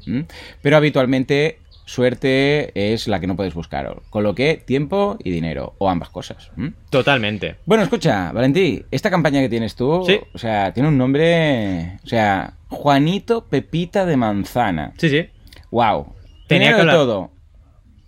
[0.62, 1.58] Pero habitualmente
[1.92, 4.02] suerte es la que no puedes buscar.
[4.10, 6.50] Con lo que tiempo y dinero, o ambas cosas.
[6.90, 7.58] Totalmente.
[7.66, 10.20] Bueno, escucha, Valentí, esta campaña que tienes tú, Sí.
[10.34, 14.94] o sea, tiene un nombre, o sea, Juanito Pepita de Manzana.
[14.98, 15.30] Sí, sí.
[15.72, 16.14] Wow.
[16.48, 17.32] Tenía Primero que de hablar- todo,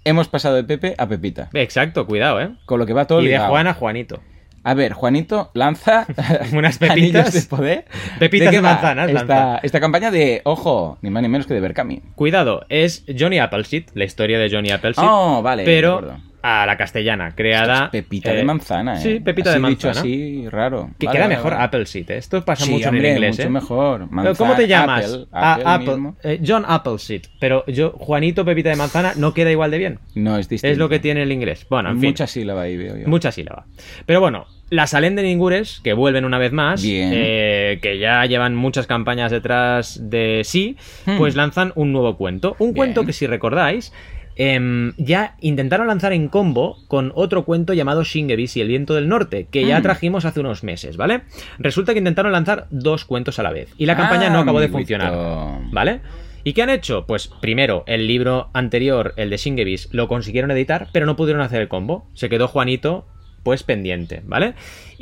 [0.06, 1.50] hemos pasado de Pepe a Pepita.
[1.54, 2.52] Exacto, cuidado, ¿eh?
[2.66, 3.50] Con lo que va todo Y de ligado.
[3.50, 4.22] Juan a Juanito.
[4.64, 6.06] A ver, Juanito lanza
[6.54, 7.34] Unas pepitas.
[7.34, 7.86] de poder.
[8.20, 9.60] Pepitas de manzanas Esta, lanza.
[9.64, 12.02] esta campaña de, ojo, ni más ni menos que de Berkami.
[12.16, 15.04] Cuidado, es Johnny Appleseed, la historia de Johnny Appleseed.
[15.06, 16.18] Oh, vale, Pero.
[16.46, 17.90] A la castellana, creada.
[17.90, 19.02] Pepita eh, de manzana, ¿eh?
[19.02, 20.02] Sí, Pepita Así de dicho manzana.
[20.02, 20.90] así, raro.
[21.00, 21.64] Que Vale, queda vale, mejor vale.
[21.64, 22.18] Appleseed, ¿eh?
[22.18, 23.52] Esto pasa Sí, mucho hombre, en inglés, mucho ¿eh?
[23.52, 24.12] mejor.
[24.12, 25.06] Manzana, ¿Cómo te llamas?
[25.06, 26.12] Apple, Ah, Apple Apple.
[26.24, 27.22] Eh, John Appleseed.
[27.40, 30.00] Pero yo, Juanito Pepita de Manzana, no queda igual de bien.
[30.16, 30.72] No, es distinto.
[30.74, 31.66] Es lo que tiene el inglés.
[31.70, 32.10] Bueno, en fin.
[32.10, 33.08] Mucha sílaba ahí veo yo.
[33.08, 33.66] Mucha sílaba.
[34.06, 38.86] Pero bueno, las Alende Ningures, que vuelven una vez más, eh, que ya llevan muchas
[38.86, 40.76] campañas detrás de sí,
[41.06, 41.18] Hmm.
[41.18, 42.56] pues lanzan un nuevo cuento.
[42.60, 42.76] Un Bien.
[42.76, 43.94] cuento que, si recordáis,
[44.36, 49.08] em, ya intentaron lanzar en combo con otro cuento llamado Shingebis y el viento del
[49.10, 49.84] norte, que ya Mm.
[49.84, 51.22] trajimos hace unos meses, ¿vale?
[51.60, 54.60] Resulta que intentaron lanzar dos cuentos a la vez y la campaña Ah, no acabó
[54.60, 55.14] de funcionar,
[55.72, 56.02] ¿vale?
[56.46, 57.06] ¿Y qué han hecho?
[57.08, 61.62] Pues primero, el libro anterior, el de Shingebis, lo consiguieron editar, pero no pudieron hacer
[61.62, 62.06] el combo.
[62.14, 63.06] Se quedó Juanito,
[63.44, 64.54] pues pendiente, ¿vale?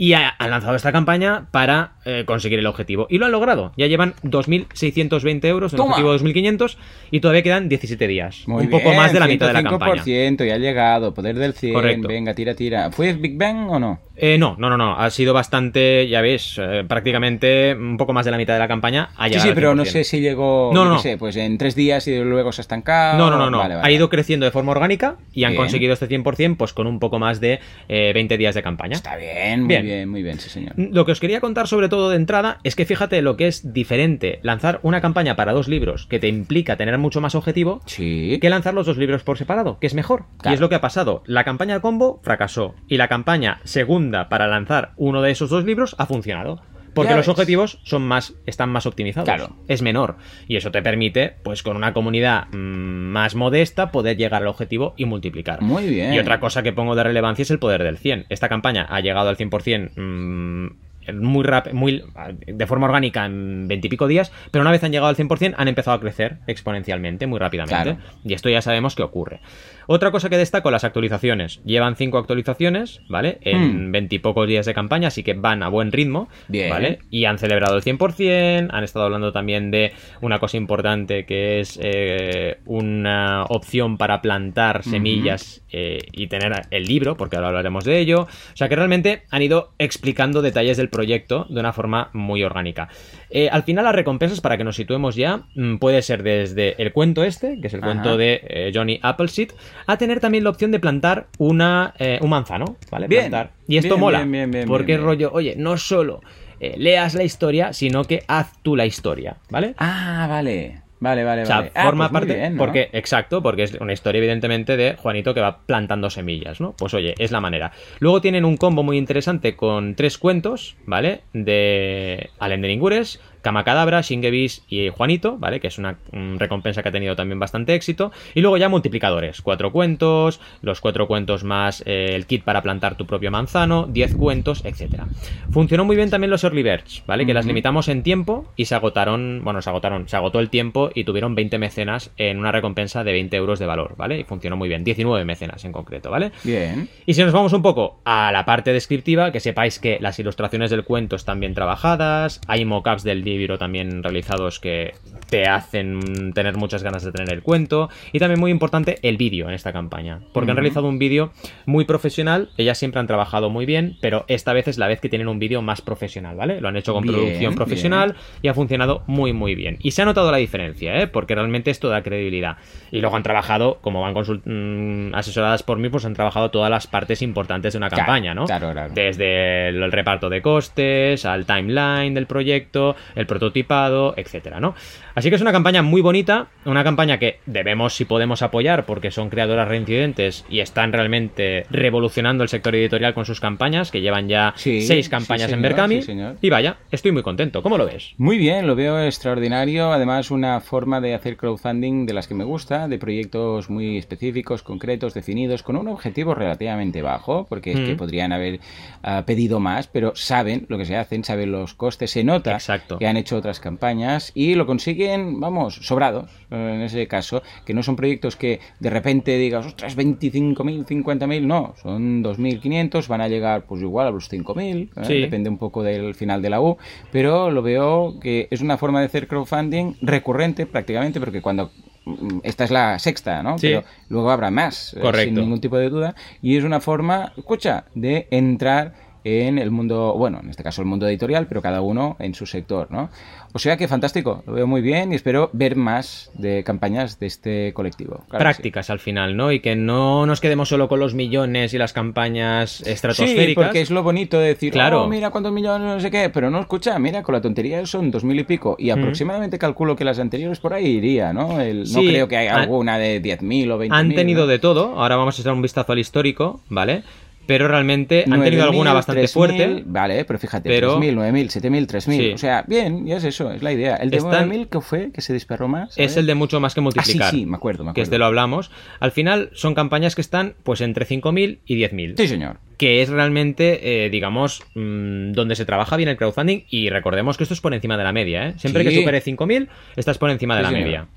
[0.03, 3.05] Y ha- han lanzado esta campaña para eh, conseguir el objetivo.
[3.07, 3.71] Y lo han logrado.
[3.77, 6.77] Ya llevan 2.620 euros, el objetivo de 2.500,
[7.11, 8.43] y todavía quedan 17 días.
[8.47, 10.03] Muy un poco más de la mitad de la campaña.
[10.03, 12.07] 105% ya ha llegado, poder del 100, Correcto.
[12.07, 12.89] venga, tira, tira.
[12.91, 13.99] ¿Fue Big Bang o no?
[14.15, 14.95] Eh, no, no, no, no.
[14.99, 18.67] Ha sido bastante, ya ves, eh, prácticamente un poco más de la mitad de la
[18.67, 19.09] campaña.
[19.17, 19.85] Ha Sí, sí, pero no 100%.
[19.85, 23.17] sé si llegó, No, no, sé, pues en tres días y luego se ha estancado.
[23.17, 23.57] No, no, no, no.
[23.59, 25.61] Vale, vale, ha ido creciendo de forma orgánica y han Bien.
[25.61, 28.95] conseguido este 100% pues con un poco más de eh, 20 días de campaña.
[28.95, 29.83] Está bien, muy Bien.
[29.83, 30.73] bien, muy bien, sí, señor.
[30.77, 33.73] Lo que os quería contar sobre todo de entrada es que fíjate lo que es
[33.73, 38.37] diferente lanzar una campaña para dos libros que te implica tener mucho más objetivo Sí.
[38.41, 40.25] que lanzar los dos libros por separado, que es mejor.
[40.37, 40.51] Claro.
[40.51, 41.23] Y es lo que ha pasado.
[41.25, 45.63] La campaña de combo fracasó y la campaña segunda para lanzar uno de esos dos
[45.65, 46.61] libros ha funcionado.
[46.93, 47.29] Porque Ya los ves.
[47.33, 49.25] objetivos son más, están más optimizados.
[49.25, 49.55] Claro.
[49.67, 50.17] Es menor.
[50.47, 54.93] Y eso te permite, pues con una comunidad mm, más modesta, poder llegar al objetivo
[54.97, 55.61] y multiplicar.
[55.61, 56.13] Muy bien.
[56.13, 58.25] Y otra cosa que pongo de relevancia es el poder del 100.
[58.29, 60.67] Esta campaña ha llegado al 100% mm,
[61.13, 62.03] muy rápido, muy
[62.45, 65.97] de forma orgánica en veintipico días, pero una vez han llegado al 100% han empezado
[65.97, 67.95] a crecer exponencialmente, muy rápidamente.
[67.95, 67.97] Claro.
[68.23, 69.39] Y esto ya sabemos que ocurre.
[69.87, 71.61] Otra cosa que destaco, las actualizaciones.
[71.65, 73.39] Llevan cinco actualizaciones, ¿vale?
[73.41, 73.91] En Hmm.
[73.91, 76.69] veintipocos días de campaña, así que van a buen ritmo, Bien.
[76.69, 76.99] ¿vale?
[77.09, 81.79] Y han celebrado el 100%, han estado hablando también de una cosa importante que es
[81.81, 87.99] eh, una opción para plantar semillas eh, y tener el libro, porque ahora hablaremos de
[87.99, 88.21] ello.
[88.21, 92.89] O sea que realmente han ido explicando detalles del proyecto de una forma muy orgánica.
[93.29, 96.91] Eh, al final las recompensas, para que nos situemos ya, mm, puede ser desde el
[96.93, 97.91] cuento este, que es el Ajá.
[97.91, 99.51] cuento de Johnny Appleseed,
[99.87, 103.07] a tener también la opción de plantar una, eh, un manzano, ¿vale?
[103.07, 103.51] Bien, Plantar.
[103.67, 106.21] Y esto bien, mola, bien, bien, bien, porque rollo, oye, no solo
[106.59, 109.73] eh, leas la historia, sino que haz tú la historia, ¿vale?
[109.77, 110.81] Ah, vale.
[111.01, 111.71] Vale, vale, O sea, vale.
[111.73, 112.35] Ah, forma pues parte.
[112.35, 112.59] bien, ¿no?
[112.59, 116.75] Porque, exacto, porque es una historia, evidentemente, de Juanito que va plantando semillas, ¿no?
[116.77, 117.71] Pues oye, es la manera.
[117.99, 121.21] Luego tienen un combo muy interesante con tres cuentos, ¿vale?
[121.33, 125.59] De Allen de Ningures, Camacadabra, Shingebis y Juanito, ¿vale?
[125.59, 125.97] Que es una
[126.37, 128.11] recompensa que ha tenido también bastante éxito.
[128.33, 132.95] Y luego ya multiplicadores, cuatro cuentos, los cuatro cuentos más eh, el kit para plantar
[132.95, 135.07] tu propio manzano, diez cuentos, etcétera.
[135.51, 137.25] Funcionó muy bien también los early birds, ¿vale?
[137.25, 140.91] Que las limitamos en tiempo y se agotaron, bueno, se agotaron, se agotó el tiempo
[140.93, 144.19] y tuvieron 20 mecenas en una recompensa de 20 euros de valor, ¿vale?
[144.19, 146.31] Y funcionó muy bien, 19 mecenas en concreto, ¿vale?
[146.43, 146.89] Bien.
[147.05, 150.71] Y si nos vamos un poco a la parte descriptiva, que sepáis que las ilustraciones
[150.71, 154.93] del cuento están bien trabajadas, hay mockups del libro también realizados que
[155.29, 159.47] te hacen tener muchas ganas de tener el cuento, y también muy importante el vídeo
[159.47, 161.31] en esta campaña, porque han realizado un vídeo
[161.65, 165.09] muy profesional, ellas siempre han trabajado muy bien, pero esta vez es la vez que
[165.09, 166.59] tienen un vídeo más profesional, ¿vale?
[166.61, 169.77] Lo han hecho con Bien, producción profesional y ha funcionado muy muy bien.
[169.81, 171.07] Y se ha notado la diferencia, ¿eh?
[171.07, 172.57] Porque realmente esto da credibilidad.
[172.91, 176.87] Y luego han trabajado, como van mm, asesoradas por mí, pues han trabajado todas las
[176.87, 178.45] partes importantes de una Claro, campaña, ¿no?
[178.45, 178.93] claro, claro.
[178.93, 184.75] Desde el reparto de costes, al timeline del proyecto, el prototipado, etcétera, ¿no?
[185.15, 189.11] Así que es una campaña muy bonita, una campaña que debemos, si podemos, apoyar porque
[189.11, 194.27] son creadoras reincidentes y están realmente revolucionando el sector editorial con sus campañas, que llevan
[194.27, 196.01] ya Sí, seis sí, campañas en Berkami.
[196.01, 197.61] sí, y vaya, estoy muy contento.
[197.61, 198.13] ¿Cómo lo ves?
[198.17, 199.91] Muy bien, lo veo extraordinario.
[199.91, 204.63] Además, una forma de hacer crowdfunding de las que me gusta, de proyectos muy específicos,
[204.63, 207.97] concretos, definidos, con un objetivo relativamente bajo, porque es que Mm.
[207.97, 208.59] podrían haber
[209.03, 212.97] ah, pedido más, pero saben lo que se hacen, saben los costes, se nota Exacto.
[212.97, 217.73] que han hecho otras campañas y lo consiguen, vamos, sobrados eh, en ese caso, que
[217.73, 223.27] no son proyectos que de repente digas, ostras, 25.000, 50.000, no, son 2.500, van a
[223.27, 225.05] llegar pues igual a los 5.000, ¿eh?
[225.05, 225.21] Sí.
[225.21, 226.77] depende un poco del final de la U,
[227.11, 231.71] pero lo veo que es una forma de hacer crowdfunding recurrente prácticamente, porque cuando
[232.05, 233.57] mm, esta es la sexta, ¿no?
[233.57, 233.67] Sí.
[233.67, 235.35] Pero luego habrá más, eh, Correcto.
[235.35, 240.15] sin ningún tipo de duda, y es una forma, escucha, de entrar en el mundo,
[240.17, 243.09] bueno, en este caso el mundo editorial, pero cada uno en su sector, ¿no?
[243.53, 247.27] O sea que fantástico, lo veo muy bien y espero ver más de campañas de
[247.27, 248.15] este colectivo.
[248.15, 248.39] Claro que sí.
[248.39, 249.51] Prácticas al final, ¿no?
[249.51, 253.45] Y que no nos quedemos solo con los millones y las campañas estratosféricas.
[253.47, 255.03] Sí, porque es lo bonito de decir, Claro.
[255.03, 258.09] oh, mira cuántos millones, no sé qué, pero no escucha, mira, con la tontería son
[258.09, 261.59] dos mil y pico, y aproximadamente calculo que las anteriores por ahí iría, ¿no?
[261.59, 264.41] El- no creo que haya han- alguna de diez mil o veinte Han mil, tenido
[264.41, 264.47] ¿no?
[264.47, 264.99] de todo.
[264.99, 267.03] Ahora vamos a echar un vistazo al histórico, ¿vale?
[267.47, 269.83] Pero realmente han tenido 9.000, alguna bastante 3.000, fuerte.
[269.85, 272.17] Vale, pero fíjate, pero- 3.000, 9.000, 7.000, 3.000.
[272.17, 272.31] Sí.
[272.33, 273.95] O sea, bien, ya es eso, es la idea.
[273.95, 275.11] El de Están- 9.000, ¿qué fue?
[275.11, 275.97] ¿Que se disparó más?
[275.97, 277.27] Es el de mucho más que multiplicar.
[277.27, 278.03] Ah, sí, sí, me acuerdo, me Que acuerdo.
[278.03, 278.71] este lo hablamos.
[278.99, 282.15] Al final son campañas que están pues entre 5.000 y 10.000.
[282.17, 282.57] Sí, señor.
[282.77, 287.43] que es realmente, eh, digamos, mm, donde se trabaja bien el crowdfunding y recordemos que
[287.43, 288.53] esto es por encima de la media, ¿eh?
[288.57, 288.89] Siempre Sí.
[288.89, 290.85] que supere 5.000, estás por encima de Sí, la señor.
[290.87, 291.07] media.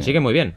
[0.00, 0.54] Así que muy bien.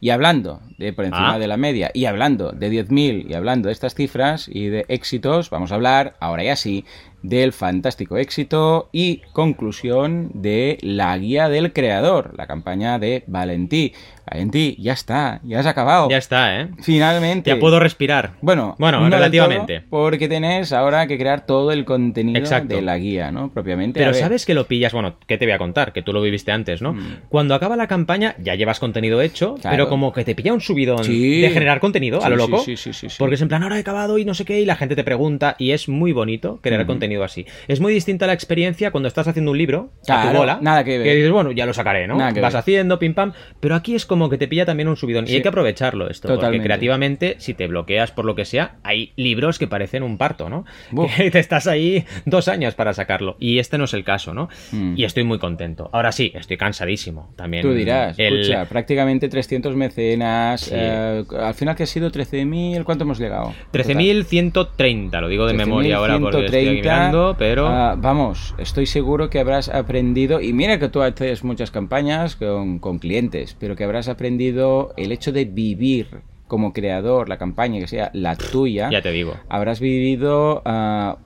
[0.00, 1.38] Y hablando de por encima Ah.
[1.38, 5.50] de la media, y hablando de 10.000, y hablando de estas cifras y de éxitos,
[5.50, 6.84] vamos a hablar, ahora ya sí,
[7.24, 13.94] del fantástico éxito y conclusión de la guía del creador, la campaña de Valentí.
[14.30, 16.08] Valentí, ya está, ya has acabado.
[16.10, 16.68] Ya está, ¿eh?
[16.82, 17.50] Finalmente.
[17.50, 18.32] Ya puedo respirar.
[18.40, 19.82] Bueno, Bueno, no relativamente.
[19.88, 22.74] porque tenés ahora que crear todo el contenido Exacto.
[22.74, 23.50] de la guía, ¿no?
[23.50, 24.00] Propiamente.
[24.00, 25.92] Pero sabes que lo pillas, bueno, ¿qué te voy a contar?
[25.92, 26.92] Que tú lo viviste antes, ¿no?
[26.94, 27.16] Mm.
[27.28, 29.76] Cuando acaba la campaña ya llevas contenido hecho, Claro.
[29.76, 31.40] pero como que te pilla un subidón Sí.
[31.42, 32.58] de generar contenido a lo loco.
[32.58, 33.16] sí, sí, sí, sí.
[33.18, 35.04] Porque es en plan, ahora he acabado y no sé qué, y la gente te
[35.04, 37.46] pregunta, y es muy bonito crear contenido así.
[37.68, 40.58] Es muy distinta la experiencia cuando estás haciendo un libro a Claro, tu bola.
[40.60, 41.14] nada que ver.
[41.16, 42.16] dices, bueno, ya lo sacaré, ¿no?
[42.16, 42.44] Vas ver.
[42.56, 43.32] haciendo, pim pam.
[43.60, 45.26] Pero aquí es como que te pilla también un subidón.
[45.28, 46.26] Y hay que aprovecharlo esto.
[46.28, 46.56] Totalmente.
[46.58, 50.48] Porque creativamente, si te bloqueas por lo que sea, hay libros que parecen un parto,
[50.48, 50.64] ¿no?
[50.90, 51.12] Buf.
[51.24, 53.36] Que te estás ahí dos años para sacarlo.
[53.38, 54.48] Y este no es el caso, ¿no?
[54.72, 54.94] Mm.
[54.96, 55.90] Y estoy muy contento.
[55.92, 57.32] Ahora sí, estoy cansadísimo.
[57.36, 57.62] También.
[57.62, 60.60] Tú dirás, el- escucha, prácticamente 300 mecenas.
[60.62, 60.70] Sí.
[60.74, 62.82] eh, al final, que ha sido 13.000?
[62.84, 63.52] ¿Cuánto hemos llegado?
[63.72, 67.66] 13.130, lo digo de memoria ahora porque estoy aquí 13.130, mirando, pero...
[67.68, 72.78] ah, vamos, estoy seguro que habrás aprendido, y mira que tú haces muchas campañas con,
[72.78, 76.08] con clientes, pero que habrás aprendido el hecho de vivir
[76.46, 78.90] como creador la campaña que sea la tuya.
[78.90, 79.34] Ya te digo.
[79.48, 80.62] Habrás vivido,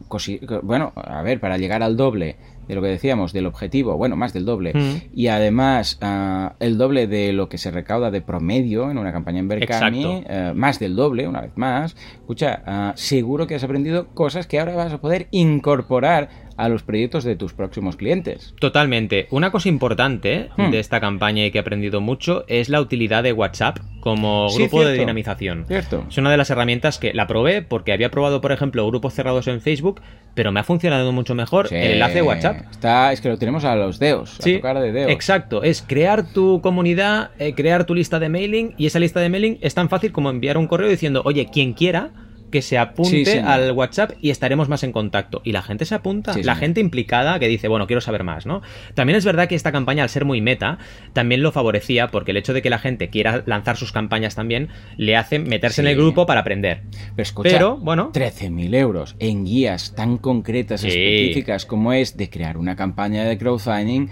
[0.09, 2.37] cosi- bueno, a ver, para llegar al doble
[2.69, 4.97] de lo que decíamos, del objetivo, bueno, más del doble, Mm.
[5.15, 9.39] y además ah, el doble de lo que se recauda de promedio en una campaña
[9.41, 14.09] en Berkami, eh, más del doble, una vez más, escucha, ah, seguro que has aprendido
[14.09, 16.29] cosas que ahora vas a poder incorporar
[16.59, 18.53] a los proyectos de tus próximos clientes.
[18.61, 19.29] Totalmente.
[19.31, 20.71] Una cosa importante Hmm.
[20.71, 24.59] de esta campaña y que he aprendido mucho es la utilidad de WhatsApp como Sí,
[24.63, 25.65] grupo de dinamización.
[25.67, 26.05] Cierto.
[26.09, 29.47] Es una de las herramientas que la probé porque había probado, por ejemplo, grupos cerrados
[29.49, 30.01] en Facebook,
[30.35, 31.75] pero me ha funcionado mucho mejor Sí.
[31.77, 32.57] el enlace de WhatsApp.
[32.71, 35.13] Está, es que lo tenemos a los dedos, a Sí, tocar de dedos.
[35.13, 35.63] exacto.
[35.63, 39.59] Es crear tu comunidad, eh, crear tu lista de mailing y esa lista de mailing
[39.61, 42.11] es tan fácil como enviar un correo diciendo, oye, quien quiera
[42.51, 45.41] que se apunte Sí, al WhatsApp y estaremos más en contacto.
[45.45, 46.61] Y la gente se apunta, Sí, la señor.
[46.61, 48.63] gente implicada que dice, bueno, quiero saber más, ¿no?
[48.95, 50.79] También es verdad que esta campaña, al ser muy meta,
[51.13, 54.69] también lo favorecía porque el hecho de que la gente quiera lanzar sus campañas también
[54.97, 56.83] le hace meterse en el grupo para aprender.
[57.17, 58.11] Pero escucha, Pero, bueno.
[58.13, 64.09] 13.000 euros en guías tan concretas, específicas como es de crear una campaña de crowdfunding,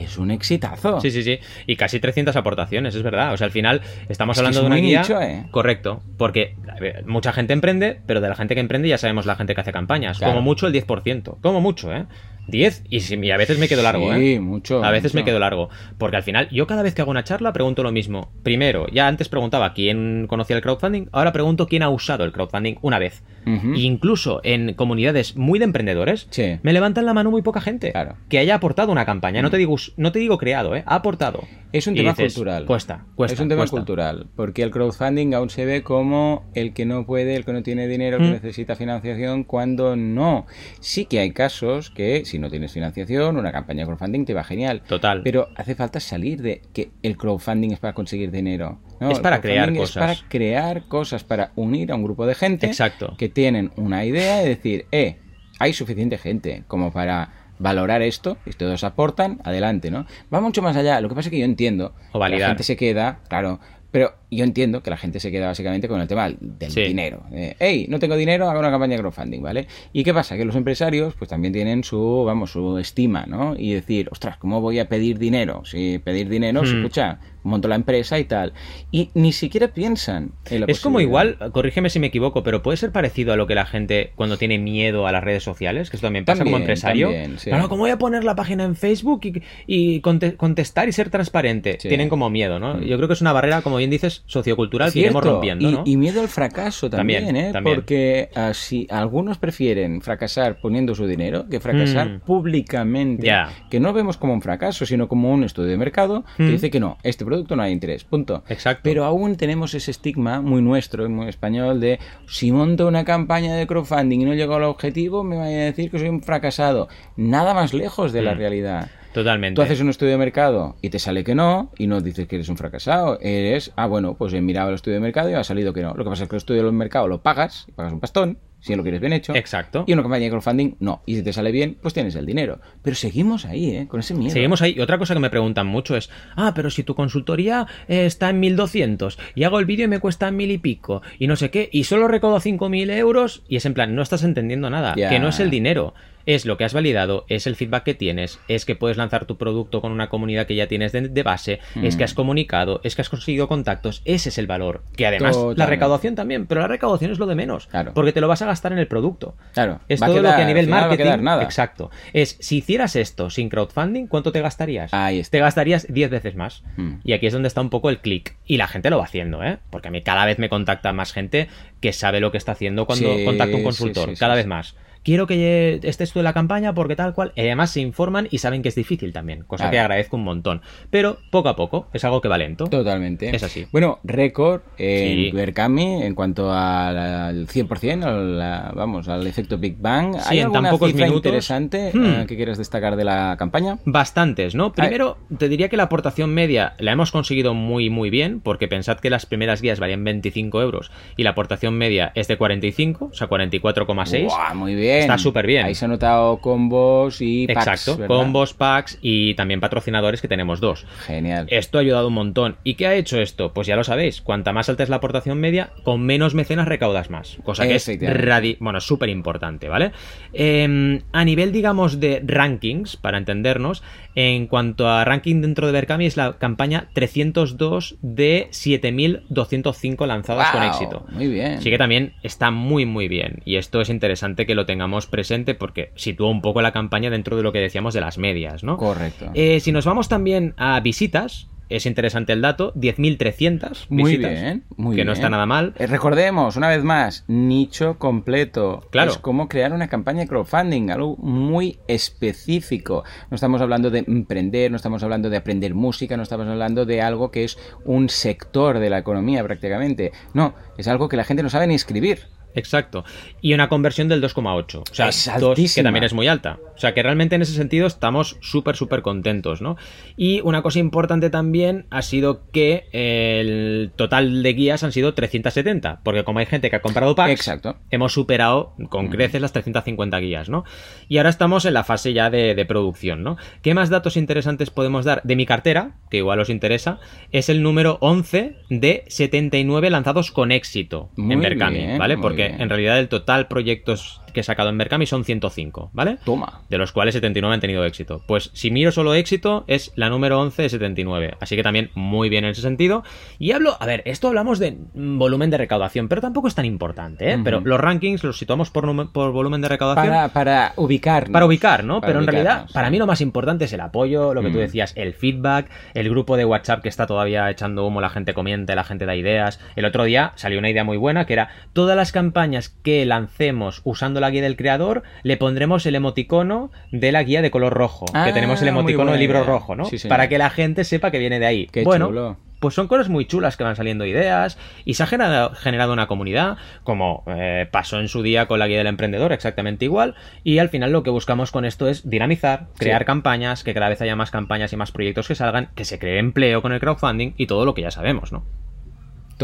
[0.00, 1.00] es un exitazo.
[1.00, 1.38] Sí, sí, sí.
[1.66, 3.32] Y casi 300 aportaciones, es verdad.
[3.32, 5.00] O sea, al final estamos Es hablando es de una guía.
[5.02, 5.46] nicho, ¿eh?
[5.50, 6.02] Correcto.
[6.16, 9.54] Porque ver, mucha gente emprende, pero de la gente que emprende ya sabemos la gente
[9.54, 10.18] que hace campañas.
[10.18, 10.34] Claro.
[10.34, 11.36] Como mucho el 10%.
[11.40, 12.06] Como mucho, ¿eh?
[12.48, 14.40] 10 y, si- y a veces me quedo largo, Sí, ¿eh?
[14.40, 14.84] mucho.
[14.84, 15.68] A veces me quedo largo.
[15.98, 18.30] Porque al final, yo cada vez que hago una charla pregunto lo mismo.
[18.42, 22.76] Primero, ya antes preguntaba quién conocía el crowdfunding, ahora pregunto quién ha usado el crowdfunding
[22.82, 23.22] una vez.
[23.46, 26.58] E incluso en comunidades muy de emprendedores, Sí.
[26.62, 28.16] me levantan la mano muy poca gente Claro.
[28.30, 29.42] que haya aportado una campaña.
[29.42, 30.82] No te digo, no te digo creado, ¿eh?
[30.86, 31.44] Ha aportado.
[31.70, 32.64] Es un tema dices, cultural.
[32.64, 33.34] Cuesta, cuesta.
[33.34, 33.76] es un tema cuesta.
[33.76, 37.62] cultural, porque el crowdfunding aún se ve como el que no puede, el que no
[37.62, 38.32] tiene dinero, el que Mm.
[38.32, 40.46] necesita financiación, cuando no.
[40.80, 44.42] Sí que hay casos que si no tienes financiación, una campaña de crowdfunding te va
[44.42, 44.82] genial.
[44.88, 45.22] Total.
[45.22, 48.80] Pero hace falta salir de que el crowdfunding es para conseguir dinero.
[49.00, 49.90] No, Es para crear cosas.
[50.10, 53.14] Es para crear cosas, para unir a un grupo de gente Exacto.
[53.16, 55.18] que tienen una idea y decir, eh,
[55.60, 60.06] hay suficiente gente como para valorar esto, y todos aportan, adelante, ¿no?
[60.32, 61.00] Va mucho más allá.
[61.00, 62.40] Lo que pasa es que yo entiendo O que validar.
[62.40, 63.60] la gente se queda, claro,
[63.92, 66.82] pero yo entiendo que la gente se queda básicamente con el tema del Sí.
[66.82, 67.22] dinero.
[67.32, 69.66] Eh, hey, no tengo dinero, hago una campaña de crowdfunding, ¿vale?
[69.92, 70.36] ¿Y qué pasa?
[70.36, 73.54] Que los empresarios pues también tienen su, vamos, su estima, ¿no?
[73.58, 75.62] Y decir, ostras, ¿cómo voy a pedir dinero?
[75.64, 76.78] Si pedir dinero, se Hmm.
[76.78, 78.54] escucha, monto la empresa y tal.
[78.90, 82.78] Y ni siquiera piensan en la Es como igual, corrígeme si me equivoco, pero puede
[82.78, 85.96] ser parecido a lo que la gente cuando tiene miedo a las redes sociales, que
[85.98, 87.08] esto también pasa como empresario.
[87.08, 87.50] también, sí.
[87.50, 91.10] Claro, ¿cómo voy a poner la página en Facebook y, y conte- contestar y ser
[91.10, 91.76] transparente?
[91.80, 91.88] Sí.
[91.88, 92.74] Tienen como miedo, ¿no?
[92.78, 92.84] Mm.
[92.84, 95.72] Yo creo que es una barrera, como bien dices, sociocultural que iremos Cierto, rompiendo, y,
[95.72, 95.82] ¿no?
[95.84, 97.52] y miedo al fracaso también, También, ¿eh?
[97.52, 97.76] también.
[97.76, 102.20] Porque ah, si algunos prefieren fracasar poniendo su dinero que fracasar Mm.
[102.20, 103.30] públicamente,
[103.70, 106.50] que no vemos como un fracaso, sino como un estudio de mercado que Mm.
[106.52, 108.42] dice que no, este producto no hay interés, punto.
[108.48, 108.80] Exacto.
[108.84, 113.66] Pero aún tenemos ese estigma muy nuestro muy español de si monto una campaña de
[113.66, 116.88] crowdfunding y no llego al objetivo, me van a decir que soy un fracasado.
[117.16, 118.38] Nada más lejos de la Mm.
[118.38, 118.90] realidad.
[119.14, 119.54] Totalmente.
[119.54, 122.34] Tú haces un estudio de mercado y te sale que no, y no dices que
[122.34, 123.18] eres un fracasado.
[123.20, 125.94] Eres, ah, bueno, pues he mirado el estudio de mercado y ha salido que no.
[125.94, 128.38] Lo que pasa es que el estudio de mercado lo pagas, y pagas un pastón,
[128.58, 129.32] si lo quieres bien hecho.
[129.36, 129.84] Exacto.
[129.86, 131.02] Y una campaña de crowdfunding, no.
[131.06, 132.58] Y si te sale bien, pues tienes el dinero.
[132.82, 133.86] Pero seguimos ahí, ¿eh?
[133.86, 134.32] Con ese miedo.
[134.32, 134.74] Seguimos ahí.
[134.76, 138.30] Y otra cosa que me preguntan mucho es, ah, pero si tu consultoría eh, está
[138.30, 141.50] en 1200 y hago el vídeo y me cuesta mil y pico y no sé
[141.50, 145.20] qué, y solo recaudo 5000 euros, y es en plan, no estás entendiendo nada, que
[145.20, 145.94] no es el dinero.
[146.26, 149.36] Es lo que has validado, es el feedback que tienes, es que puedes lanzar tu
[149.36, 151.98] producto con una comunidad que ya tienes de, de base, es Mm.
[151.98, 154.82] que has comunicado, es que has conseguido contactos, ese es el valor.
[154.96, 157.92] Que además la recaudación también, pero la recaudación es lo de menos, Claro.
[157.94, 159.36] porque te lo vas a gastar en el producto.
[159.52, 159.80] Claro.
[159.88, 161.22] Es Va todo lo que a nivel final va a marketing.
[161.24, 161.42] nada.
[161.42, 161.90] Exacto.
[162.12, 164.92] Es si hicieras esto sin crowdfunding, ¿cuánto te gastarías?
[164.94, 165.32] Ahí está.
[165.32, 166.62] Te gastarías 10 veces más.
[166.76, 166.94] Mm.
[167.04, 168.36] Y aquí es donde está un poco el clic.
[168.46, 169.58] Y la gente lo va haciendo, ¿eh?
[169.70, 171.48] Porque a mí cada vez me contacta más gente
[171.80, 174.08] que sabe lo que está haciendo cuando Sí, contacta un consultor.
[174.10, 174.76] sí, sí, cada vez más.
[175.04, 177.32] Quiero que estés tú en la campaña porque tal cual.
[177.36, 179.44] Y además se informan y saben que es difícil también.
[179.44, 179.72] Cosa Claro.
[179.72, 180.62] que agradezco un montón.
[180.90, 181.88] Pero poco a poco.
[181.92, 182.66] Es algo que va lento.
[182.66, 183.34] Totalmente.
[183.36, 183.66] Es así.
[183.70, 185.30] Bueno, récord en Sí.
[185.32, 190.14] Berkami en cuanto al, al 100%, al, vamos, al efecto Big Bang.
[190.20, 191.16] Sí, ¿Hay en tan alguna pocos minutos.
[191.16, 192.04] interesante Hmm.
[192.22, 193.78] eh, que quieras destacar de la campaña?
[193.84, 194.72] Bastantes, ¿no?
[194.72, 198.98] Primero, te diría que la aportación media la hemos conseguido muy, muy bien, porque pensad
[199.00, 203.14] que las primeras guías valían 25 euros y la aportación media es de 45, o
[203.14, 204.24] sea, 44,6.
[204.26, 204.93] Buah, muy bien.
[205.00, 205.66] Está súper bien.
[205.66, 208.16] Ahí se ha notado combos y packs, Exacto, ¿verdad?
[208.16, 210.86] combos, packs y también patrocinadores que tenemos dos.
[211.06, 211.46] Genial.
[211.50, 212.56] Esto ha ayudado un montón.
[212.64, 213.52] ¿Y qué ha hecho esto?
[213.52, 217.10] Pues ya lo sabéis, cuanta más alta es la aportación media, con menos mecenas recaudas
[217.10, 217.38] más.
[217.44, 219.92] Cosa que es radi bueno, súper importante, ¿vale?
[220.32, 223.82] Eh, a nivel, digamos, de rankings, para entendernos,
[224.14, 230.62] en cuanto a ranking dentro de Berkami, es la campaña 302 de 7205 lanzadas con
[230.62, 231.06] éxito.
[231.10, 231.54] Muy bien.
[231.54, 235.06] Así que también está muy muy bien y esto es interesante que lo tengamos tengamos
[235.06, 238.64] presente porque sitúa un poco la campaña dentro de lo que decíamos de las medias,
[238.64, 238.76] ¿no?
[238.76, 239.30] Correcto.
[239.34, 244.64] Eh, si nos vamos también a visitas, es interesante el dato, 10.300 Muy visitas, bien,
[244.76, 245.06] muy que bien.
[245.06, 245.74] no está nada mal.
[245.78, 248.86] Eh, recordemos, una vez más, nicho completo.
[248.90, 249.12] Claro.
[249.12, 253.04] Es como crear una campaña de crowdfunding, algo muy específico.
[253.30, 257.02] No estamos hablando de emprender, no estamos hablando de aprender música, no estamos hablando de
[257.02, 260.12] algo que es un sector de la economía prácticamente.
[260.32, 262.33] No, es algo que la gente no sabe ni escribir.
[262.54, 263.04] Exacto.
[263.40, 264.82] Y una conversión del 2,8.
[264.90, 266.58] O sea, Es 2, que también es muy alta.
[266.74, 269.76] O sea, que realmente en ese sentido estamos súper, súper contentos, ¿no?
[270.16, 276.00] Y una cosa importante también ha sido que el total de guías han sido 370.
[276.02, 277.76] Porque como hay gente que ha comprado packs, Exacto.
[277.90, 280.64] hemos superado con creces las 350 guías, ¿no?
[281.08, 283.36] Y ahora estamos en la fase ya de, de producción, ¿no?
[283.62, 285.20] ¿Qué más datos interesantes podemos dar?
[285.24, 286.98] De mi cartera, que igual os interesa,
[287.32, 292.16] es el número 11 de 79 lanzados con éxito Muy en Berkami, ¿vale?
[292.16, 292.62] muy Porque bien.
[292.62, 296.18] en realidad el total proyectos que he sacado en Berkami son 105, ¿vale?
[296.24, 296.60] Toma.
[296.68, 298.20] De los cuales 79 han tenido éxito.
[298.26, 301.36] Pues si miro solo éxito, es la número 11 de 79.
[301.40, 303.04] Así que también muy bien en ese sentido.
[303.38, 306.64] Y hablo, a ver, esto hablamos de mm, volumen de recaudación, pero tampoco es tan
[306.64, 307.38] importante, ¿eh?
[307.44, 308.84] Pero los rankings los situamos por,
[309.14, 310.08] volumen de recaudación.
[310.08, 311.30] Para, para ubicar.
[311.30, 312.00] Para ubicar, ¿no?
[312.00, 314.58] Para Pero en realidad, para mí lo más importante es el apoyo, lo que tú
[314.58, 314.62] Mm.
[314.62, 318.74] decías, el feedback, el grupo de WhatsApp que está todavía echando humo, la gente comiente,
[318.74, 319.60] la gente da ideas.
[319.76, 322.33] El otro día salió una idea muy buena que era todas las campañas
[322.82, 327.50] que lancemos usando la guía del creador, le pondremos el emoticono de la guía de
[327.50, 328.06] color rojo.
[328.12, 329.84] Ah, que tenemos el emoticono del libro rojo, ¿no?
[329.86, 329.96] Sí.
[330.08, 331.66] Para que la gente sepa que viene de ahí.
[331.72, 332.36] Qué bueno, chulo.
[332.60, 336.06] pues son cosas muy chulas que van saliendo ideas y se ha generado, generado una
[336.06, 340.14] comunidad, como eh, pasó en su día con la guía del emprendedor, exactamente igual.
[340.44, 343.06] Y al final lo que buscamos con esto es dinamizar, crear Sí.
[343.06, 346.18] campañas, que cada vez haya más campañas y más proyectos que salgan, que se cree
[346.18, 348.44] empleo con el crowdfunding y todo lo que ya sabemos, ¿no?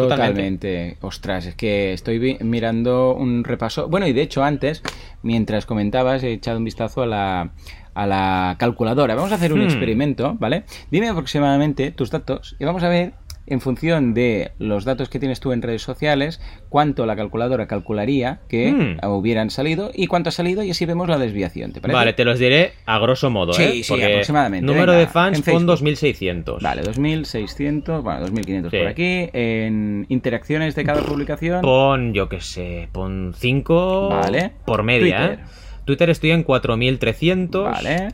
[0.09, 0.96] Totalmente.
[1.01, 3.88] Ostras, es que estoy mirando un repaso.
[3.88, 4.82] Bueno, y de hecho antes,
[5.22, 7.53] mientras comentabas, he echado un vistazo a la,
[7.94, 9.14] a la calculadora.
[9.14, 9.64] Vamos a hacer un Hmm.
[9.64, 10.64] experimento, ¿vale?
[10.90, 13.12] Dime aproximadamente tus datos y vamos a ver,
[13.51, 16.40] en función de los datos que tienes tú en redes sociales,
[16.70, 19.07] cuánto la calculadora calcularía que Hmm.
[19.09, 21.72] hubieran salido y cuánto ha salido y así vemos la desviación.
[21.72, 21.94] ¿Te parece?
[21.96, 23.82] Vale, te los diré a grosso modo, Sí, ¿eh?
[23.82, 24.64] sí, aproximadamente.
[24.66, 26.62] Número Venga, de fans pon 2600.
[26.62, 28.78] Vale, 2600, bueno, 2500 Sí.
[28.78, 29.28] por aquí.
[29.32, 31.61] En interacciones de cada publicación.
[31.62, 34.53] Pon, yo qué sé, pon 5 Vale.
[34.64, 35.38] por media, Twitter.
[35.40, 35.51] ¿eh?
[35.84, 37.64] Twitter estoy en 4300.
[37.64, 38.09] Vale.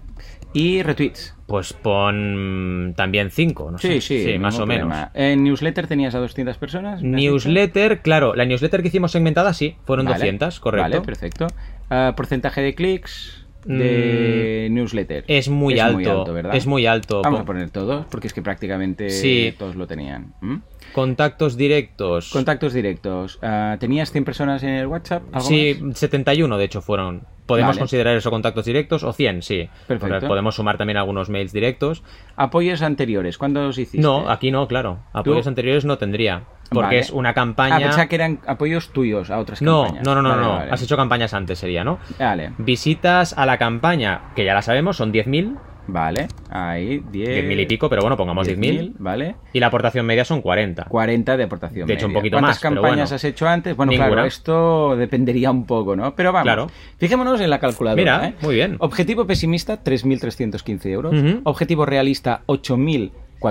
[0.53, 1.34] Y retweets.
[1.47, 4.32] Pues pon también 5, no Sí, sé.
[4.32, 5.09] sí, más ningún o menos.
[5.14, 7.03] En newsletter tenías a 200 personas.
[7.03, 10.82] Newsletter, claro, la newsletter que hicimos segmentada sí, fueron Vale, 200, correcto.
[10.91, 11.47] Vale, perfecto.
[11.91, 15.22] Ah, porcentaje de clics de newsletter.
[15.24, 16.55] Mm, Es muy es alto, Muy alto ¿verdad?
[16.57, 17.22] es muy alto.
[17.22, 19.55] Vamos a poner todos, porque es que prácticamente Sí.
[19.59, 20.32] todos lo tenían.
[20.41, 20.57] ¿Mm?
[20.97, 22.30] Contactos directos.
[22.30, 23.38] Contactos directos.
[23.42, 25.24] Ah, ¿Tenías 100 personas en el WhatsApp?
[25.30, 25.99] ¿Algo Sí, más?
[25.99, 27.24] 71 de hecho fueron.
[27.44, 27.78] Podemos Vale.
[27.80, 29.68] considerar eso contactos directos o 100, sí.
[29.86, 30.26] Perfecto.
[30.26, 32.03] Podemos sumar también algunos mails directos.
[32.34, 33.36] Apoyos anteriores.
[33.36, 33.99] ¿Cuántos hiciste?
[33.99, 35.01] No, aquí no, claro.
[35.12, 35.51] Apoyos ¿Tú?
[35.51, 36.44] anteriores no tendría.
[36.70, 36.99] Porque Vale.
[37.01, 37.78] es una Ah, campaña.
[37.78, 40.05] pensaba que eran apoyos tuyos a otras no, campañas.
[40.07, 40.49] no, no, no, Vale, no.
[40.55, 40.70] vale.
[40.72, 41.99] Has hecho campañas antes, sería, ¿no?
[42.18, 45.57] Vale, Visitas a la campaña, que ya la sabemos, son 10.000.
[45.87, 46.28] vale.
[46.51, 47.45] Ahí, 10.
[47.45, 48.95] 10.000 y pico, pero bueno, pongamos 10.000.
[48.99, 49.37] Vale.
[49.53, 50.84] Y la aportación media son 40.
[50.84, 51.87] 40 de aportación.
[51.87, 52.20] De hecho, un media.
[52.20, 53.14] poquito ¿Cuántas más, pero campañas bueno.
[53.16, 53.76] has hecho antes?
[53.76, 54.09] Bueno, Ninguna.
[54.11, 56.14] claro, esto dependería un poco, ¿no?
[56.14, 56.66] Pero vamos, Claro.
[56.99, 58.01] fijémonos en la calculadora.
[58.03, 58.34] Mira, ¿eh?
[58.43, 58.76] muy bien.
[58.80, 61.14] Objetivo pesimista, 3.315 euros.
[61.14, 61.41] Ujú.
[61.45, 62.43] Objetivo realista,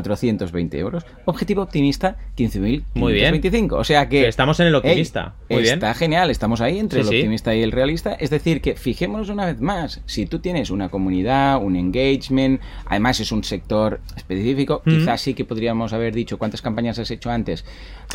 [0.04, 1.06] 8.420 euros.
[1.26, 3.74] Objetivo optimista, 15.525.
[3.74, 4.28] O sea que...
[4.28, 5.34] Estamos en el optimista.
[5.50, 5.76] Ey, Muy bien.
[5.76, 7.18] está genial, estamos ahí entre Sí, el sí.
[7.20, 8.14] optimista y el realista.
[8.14, 13.20] Es decir, que fijémonos una vez más, si tú tienes una comunidad, un engagement, además
[13.20, 17.66] es un sector específico, quizás sí que podríamos haber dicho cuántas campañas has hecho antes.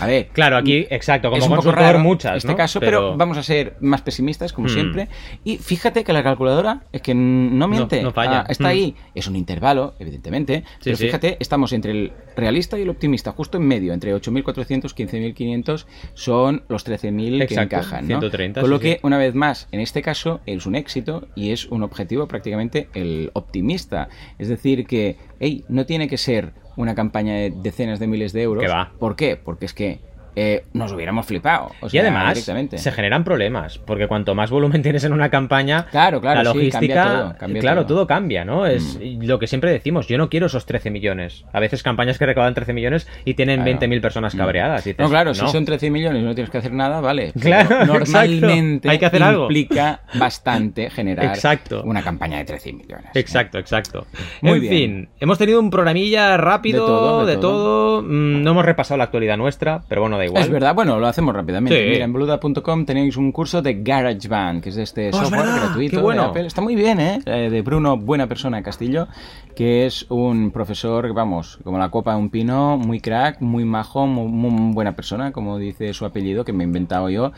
[0.00, 2.36] A ver, Claro, aquí, exacto, como consultor raro muchas.
[2.38, 2.56] este ¿no?
[2.56, 3.16] caso, pero...
[3.16, 4.70] vamos a ser más pesimistas, como Mm.
[4.70, 5.08] siempre.
[5.44, 8.02] Y fíjate que la calculadora es que no miente.
[8.02, 8.40] no falla.
[8.40, 8.66] Ah, está Mm.
[8.66, 8.94] ahí.
[9.14, 10.64] Es un intervalo, evidentemente.
[10.82, 15.34] pero fíjate, estamos entre el realista y el optimista, justo en medio, entre 8.400 y
[15.34, 18.02] 15.500 son los 13.000 que encajan.
[18.08, 18.20] ¿no?
[18.20, 19.00] 130, Con lo sí, que, sí.
[19.02, 23.30] una vez más, en este caso es un éxito y es un objetivo prácticamente el
[23.34, 24.08] optimista.
[24.38, 28.42] Es decir, que, hey, no tiene que ser una campaña de decenas de miles de
[28.42, 28.62] euros.
[28.64, 28.92] Que va.
[28.98, 29.36] ¿Por qué?
[29.36, 30.00] Porque es que
[30.36, 31.70] eh, nos hubiéramos flipado.
[31.80, 32.38] O y además
[32.76, 36.56] se generan problemas, porque cuanto más volumen tienes en una campaña, Claro, claro, la sí,
[36.56, 37.96] logística, cambia todo, cambia claro, todo.
[37.98, 38.06] todo.
[38.06, 38.66] cambia, ¿no?
[38.66, 39.22] Es Mm.
[39.24, 41.44] lo que siempre decimos, yo no quiero esos 13 millones.
[41.52, 43.78] A veces campañas que recaudan 13 millones y tienen Claro.
[43.78, 44.38] 20.000 personas Mm.
[44.38, 44.86] cabreadas.
[44.86, 47.32] y dices, No, claro, si son 13 millones y no tienes que hacer nada, vale.
[47.40, 48.88] Claro, normalmente.
[48.90, 49.44] Hay que hacer algo.
[49.44, 51.82] implica bastante generar Exacto.
[51.84, 53.06] una campaña de 13 millones.
[53.14, 54.06] Exacto, exacto.
[54.42, 54.72] Muy en bien.
[54.72, 58.02] fin, hemos tenido un programilla rápido, De todo, de de todo.
[58.02, 60.42] Mm, No hemos repasado la actualidad nuestra, pero bueno, da igual.
[60.42, 61.76] Es verdad, bueno, lo hacemos rápidamente.
[61.82, 61.90] Sí.
[61.90, 65.56] Mira, en boluda.com tenéis un curso de GarageBand, que es de este Oh, software verdad,
[65.64, 66.22] gratuito qué bueno.
[66.22, 66.46] de Apple.
[66.46, 67.20] Está muy bien, ¿eh?
[67.26, 69.08] Eh, De Bruno Buena Persona Castillo,
[69.56, 74.06] que es un profesor, vamos, como la copa de un pino, muy crack, muy majo,
[74.06, 77.32] muy, muy buena persona, como dice su apellido, que me he inventado yo.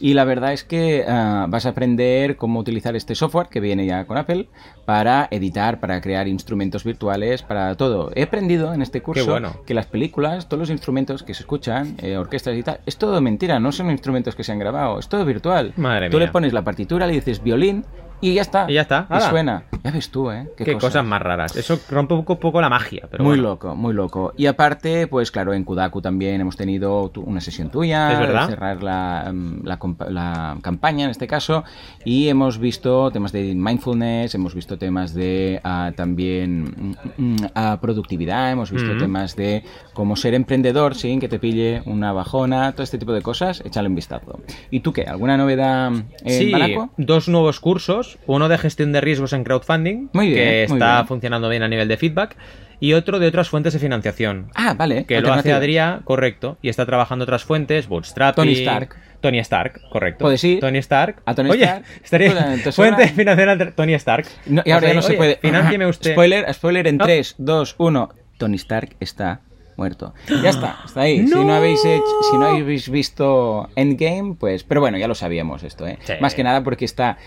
[0.00, 3.86] Y la verdad es que ah, vas a aprender cómo utilizar este software que viene
[3.86, 4.48] ya con Apple
[4.88, 8.10] para editar, para crear instrumentos virtuales, para todo.
[8.14, 9.60] He aprendido en este curso bueno.
[9.66, 13.20] que las películas, todos los instrumentos que se escuchan, eh, orquestas y tal, es todo
[13.20, 15.74] mentira, no son instrumentos que se han grabado, es todo virtual.
[15.76, 16.24] Madre tú mía.
[16.24, 17.84] le pones la partitura, le dices violín
[18.20, 18.66] y ya está.
[18.68, 19.30] Y ya está, Y hala.
[19.30, 19.62] suena.
[19.84, 20.48] Ya ves tú, ¿eh?
[20.56, 21.04] Qué, cosas.
[21.04, 21.56] más raras.
[21.56, 23.06] Eso rompe un poco, poco la magia.
[23.10, 23.50] Pero muy bueno.
[23.50, 24.32] loco, muy loco.
[24.36, 28.48] Y aparte, pues claro, en Kudaku también hemos tenido una sesión tuya, Es verdad.
[28.48, 29.62] cerrar la, mm,
[30.10, 31.64] la, campaña en este caso,
[32.04, 37.78] y hemos visto temas de mindfulness, hemos visto temas de ah, también mm, mm, ah,
[37.80, 38.98] productividad, hemos visto Ujú.
[38.98, 39.62] temas de
[39.94, 43.88] cómo ser emprendedor sin que te pille una bajona, todo este tipo de cosas, échale
[43.88, 44.40] un vistazo.
[44.70, 45.02] ¿Y tú qué?
[45.04, 46.90] ¿Alguna novedad en Sí, Banaco?
[46.96, 48.07] dos nuevos cursos.
[48.26, 51.06] Uno de gestión de riesgos en crowdfunding, Muy bien, que está bien.
[51.08, 52.36] funcionando bien a nivel de feedback.
[52.80, 54.50] Y otro de otras fuentes de financiación.
[54.54, 55.04] Ah, vale.
[55.04, 55.52] Que lo hace.
[55.52, 58.36] Adrià, correcto, y está trabajando otras fuentes, Bootstrap.
[58.36, 58.94] Tony Stark.
[59.20, 60.24] Tony Stark, correcto.
[60.24, 60.58] Pues sí.
[60.60, 61.20] Tony Stark.
[61.26, 61.84] A Tony Oye, Stark.
[62.04, 62.32] estaría
[62.62, 64.26] Pues, suena- fuente de financiación Tony Stark.
[64.46, 65.40] No, y ahora ya no se puede.
[65.88, 66.12] Usted.
[66.12, 67.04] Spoiler, spoiler en Ah.
[67.04, 68.10] 3, 2, 1.
[68.38, 69.40] Tony Stark está
[69.76, 70.14] muerto.
[70.42, 71.26] Ya está, está ahí.
[71.26, 71.42] Si ¡No!
[71.44, 74.62] no habéis hecho- si no habéis visto Endgame, pues.
[74.62, 75.98] Pero bueno, ya lo sabíamos esto, ¿eh?
[76.04, 76.12] Sí.
[76.20, 77.18] Más que nada porque está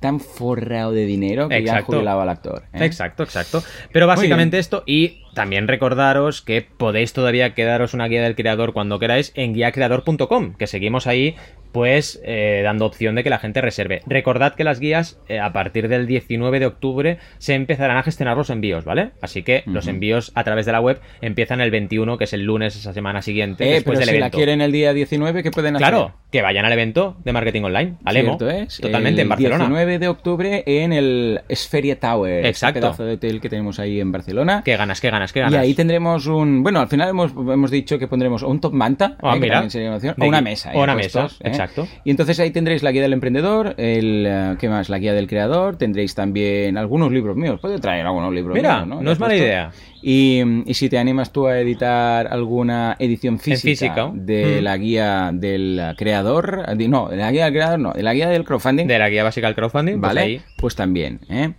[0.00, 1.92] tan forrado de dinero que ya Exacto.
[1.92, 2.64] jubilado al actor.
[2.72, 2.84] ¿eh?
[2.84, 3.62] Exacto, exacto.
[3.92, 8.98] Pero básicamente esto, y también recordaros que podéis todavía quedaros una guía del creador cuando
[8.98, 11.36] queráis en guiacreador.com, que seguimos ahí,
[11.70, 14.02] pues, eh, dando opción de que la gente reserve.
[14.08, 18.36] Recordad que las guías, eh, a partir del 19 de octubre, se empezarán a gestionar
[18.36, 19.10] los envíos, ¿vale?
[19.22, 22.42] Así que los envíos a través de la web empiezan el 21, que es el
[22.42, 24.36] lunes, esa semana siguiente, Eh, después pero del si la evento.
[24.38, 25.86] quieren el día 19, ¿qué pueden hacer?
[25.88, 28.38] Claro, que vayan al evento de marketing online, al EMO.
[28.38, 28.78] Cierto es.
[28.78, 29.64] Totalmente, el en Barcelona.
[29.66, 32.40] 19 de octubre en el Spheria Tower.
[32.40, 32.80] ese Exacto.
[32.80, 34.62] pedazo de hotel que tenemos ahí en Barcelona.
[34.64, 36.62] Qué ganas, qué ganas, qué Y ahí tendremos un.
[36.62, 39.16] Bueno, al final hemos, hemos dicho que pondremos un top manta.
[39.20, 39.68] Que mira.
[39.70, 40.70] sería una De O una mesa.
[40.74, 41.48] o una puestos, mesa, ¿eh?
[41.48, 41.88] exacto.
[42.04, 44.24] Y entonces ahí tendréis la guía del emprendedor, el.
[44.26, 44.88] eh, ¿Qué más?
[44.88, 45.76] La guía del creador.
[45.76, 47.60] Tendréis también algunos libros míos.
[47.60, 49.70] Puedo traer algunos libros Mira, míos, no, Ya es mala idea.
[50.00, 54.64] Y, y si te animas tú a editar alguna edición física, de Mm.
[54.64, 58.44] la guía del creador, no, de la guía del creador no, de la guía del
[58.44, 60.20] crowdfunding, De la guía básica al crowdfunding, pues ¿vale?
[60.20, 60.40] ahí.
[60.56, 61.52] Pues también, ¿eh?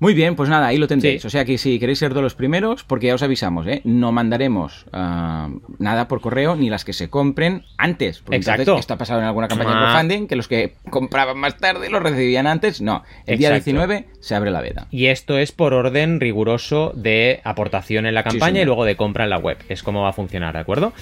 [0.00, 1.22] Muy bien, pues nada, ahí lo tendréis.
[1.22, 1.26] Sí.
[1.26, 3.80] O sea que si queréis ser de los primeros, porque ya os avisamos, ¿eh?
[3.84, 8.20] No mandaremos ah, nada por correo ni las que se compren antes.
[8.20, 8.62] Porque Exacto.
[8.62, 9.80] entonces esto ha pasado en alguna campaña de Ah.
[9.90, 12.80] crowdfunding, que los que compraban más tarde los recibían antes.
[12.80, 13.64] No, el día Exacto.
[13.72, 14.86] 19 se abre la veda.
[14.92, 19.24] Y esto es por orden riguroso de aportación en la campaña y luego de compra
[19.24, 19.58] en la web.
[19.68, 20.92] Es como va a funcionar, ¿de acuerdo?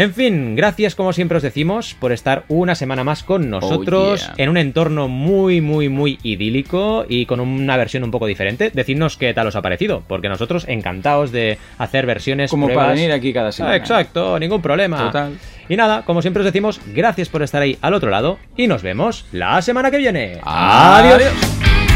[0.00, 4.34] En fin, gracias como siempre os decimos por estar una semana más con nosotros Oh,
[4.34, 4.44] yeah.
[4.44, 8.70] en un entorno muy, muy, muy idílico y con una versión un poco diferente.
[8.72, 12.84] Decidnos qué tal os ha parecido, porque nosotros encantados de hacer versiones Como pruebas.
[12.86, 13.74] para venir aquí cada semana.
[13.74, 14.96] Ah, exacto, ningún problema.
[14.96, 15.34] Total.
[15.68, 18.82] Y nada, como siempre os decimos, gracias por estar ahí al otro lado y nos
[18.82, 20.38] vemos la semana que viene.
[20.42, 21.14] Adiós.
[21.16, 21.89] Adiós.